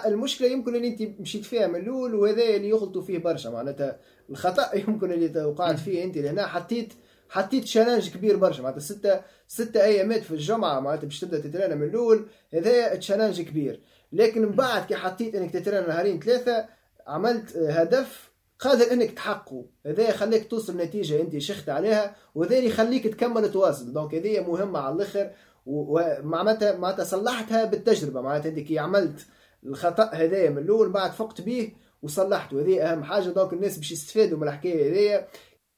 المشكلة 0.07 0.49
يمكن 0.49 0.75
اللي 0.75 0.89
انت 0.89 1.21
مشيت 1.21 1.45
فيها 1.45 1.67
من 1.67 1.77
الأول 1.77 2.15
وهذا 2.15 2.43
اللي 2.43 2.69
يغلطوا 2.69 3.03
فيه 3.03 3.19
برشا 3.19 3.49
معناتها 3.49 3.97
الخطأ 4.31 4.75
يمكن 4.89 5.13
اللي 5.13 5.45
وقعت 5.45 5.79
فيه 5.79 6.05
انت 6.05 6.19
لهنا 6.19 6.47
حطيت 6.47 6.93
حطيت 7.33 7.65
challenge 7.65 8.09
كبير 8.09 8.37
برشا. 8.37 8.63
معناتها 8.63 8.81
ستة 8.81 9.21
ستة 9.49 9.85
أيامات 9.85 10.23
في 10.23 10.31
الجمعة 10.31 10.81
معناتها 10.81 11.07
باش 11.07 11.21
تبدأ 11.21 11.41
تترينا 11.41 11.75
من 11.75 11.89
الأول 11.89 12.27
هذا 12.55 12.95
challenge 12.95 13.43
كبير. 13.43 13.81
لكن 14.13 14.43
من 14.43 14.51
بعد 14.51 14.85
كي 14.85 14.97
حطيت 14.97 15.35
إنك 15.35 15.51
تترينا 15.51 15.89
نهارين 15.89 16.21
ثلاثة 16.21 16.67
عملت 17.07 17.57
هدف 17.57 18.31
قادر 18.59 18.93
إنك 18.93 19.11
تحققه. 19.11 19.65
هذا 19.87 20.09
يخليك 20.09 20.51
توصل 20.51 20.77
نتيجة 20.77 21.21
أنت 21.21 21.39
شخت 21.39 21.69
عليها 21.69 22.17
وهذا 22.35 22.57
يخليك 22.57 23.07
تكمل 23.07 23.53
تواصل 23.53 23.93
donc 23.93 24.15
هذه 24.15 24.41
مهمة 24.41 24.79
على 24.79 24.95
الأخر. 24.95 25.31
ومعناتها 25.67 26.77
معناتها 26.77 27.05
صلحتها 27.05 27.65
بالتجربة. 27.65 28.21
معناتها 28.21 28.49
أنت 28.49 28.59
كي 28.59 28.79
عملت 28.79 29.27
الخطأ 29.67 30.11
هذايا 30.13 30.51
من 30.51 30.59
الأول 30.59 30.89
بعد 30.89 31.13
فقت 31.13 31.41
به 31.41 31.73
وصلحته. 32.03 32.61
هذه 32.61 32.93
أهم 32.93 33.05
حاجة. 33.05 33.29
donc 33.29 33.53
الناس 33.53 33.79
باش 33.79 33.93
يستفادوا 33.93 34.39
من 34.39 34.49
الحكاية 34.49 34.91
هذيا 34.91 35.29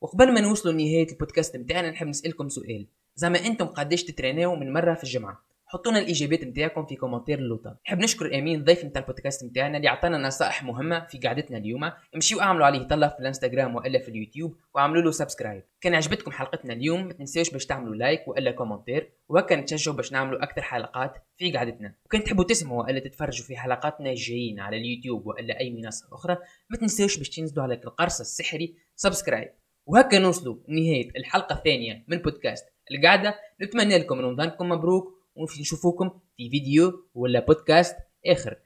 وقبل 0.05 0.35
ما 0.35 0.41
نوصلوا 0.41 0.73
لنهاية 0.75 1.07
البودكاست 1.13 1.57
بتاعنا 1.57 1.91
نحب 1.91 2.07
نسألكم 2.07 2.49
سؤال. 2.49 2.87
زعما 3.15 3.39
أنتم 3.39 3.67
قداش 3.67 4.05
تتريناو 4.05 4.57
من 4.57 4.73
مرة 4.73 4.95
في 4.95 5.05
الجمعة؟ 5.05 5.45
حطوا 5.67 5.93
لنا 5.93 6.01
الإجابات 6.01 6.45
نتاعكم 6.45 6.87
في 6.87 6.97
commentaire 6.97 7.39
اللوطه 7.39 7.79
نحب 7.87 7.99
نشكر 7.99 8.39
أمين 8.39 8.65
ضيف 8.65 8.85
نتاع 8.85 9.03
البودكاست 9.03 9.45
نتاعنا 9.45 9.77
اللي 9.77 9.89
عطانا 9.89 10.19
نصائح 10.19 10.63
مهمة 10.63 11.07
في 11.07 11.19
قعدتنا 11.19 11.59
اليوم. 11.59 11.91
امشيو 12.15 12.41
اعملوا 12.41 12.67
عليه 12.67 12.83
طلع 12.83 13.09
في 13.09 13.19
الانستغرام 13.21 13.75
وإلا 13.75 13.99
في 13.99 14.09
اليوتيوب 14.09 14.57
وعملوا 14.75 15.03
له 15.03 15.11
subscribe 15.11 15.63
كان 15.81 15.95
عجبتكم 15.95 16.31
حلقتنا 16.31 16.73
اليوم 16.73 17.07
ما 17.07 17.13
تنساوش 17.13 17.51
باش 17.51 17.67
تعملوا 17.67 17.95
like 17.95 18.29
وإلا 18.29 18.51
commentaire 18.51 19.13
وهكا 19.29 19.57
نتشجعوا 19.57 19.97
باش 19.97 20.13
نعملوا 20.13 20.43
أكثر 20.43 20.63
حلقات 20.63 21.15
في 21.37 21.53
قعدتنا. 21.53 21.95
وكان 22.07 22.25
تحبوا 22.25 22.45
تسمعوا 22.45 22.83
والا 22.83 23.01
تتفرجوا 23.01 23.47
في 23.47 23.57
حلقاتنا 23.57 24.11
الجايين 24.11 24.61
على 24.61 24.77
اليوتيوب 24.77 25.27
وإلا 25.27 25.61
أي 25.61 25.71
منصة 25.71 26.09
أخرى 26.13 26.39
ما 26.71 26.77
تنساوش 26.77 27.19
باش 27.19 27.29
تنزلوا 27.29 27.65
على 27.65 27.75
القرص 27.75 28.21
السحري 28.21 28.75
سبسكرايب 28.97 29.51
وهكا 29.87 30.19
نوصلوا 30.19 30.57
نهايه 30.69 31.11
الحلقة 31.17 31.55
الثانية 31.55 32.05
من 32.09 32.17
بودكاست. 32.19 32.65
القعدة 32.91 33.35
نتمنى 33.63 33.99
لكم 33.99 34.21
رمضانكم 34.21 34.69
مبروك 34.69 35.15
ونشوفوكم 35.37 36.11
في 36.37 36.51
فيديو 36.51 37.05
ولا 37.15 37.41
بودكاست 37.41 37.97
آخر. 38.27 38.57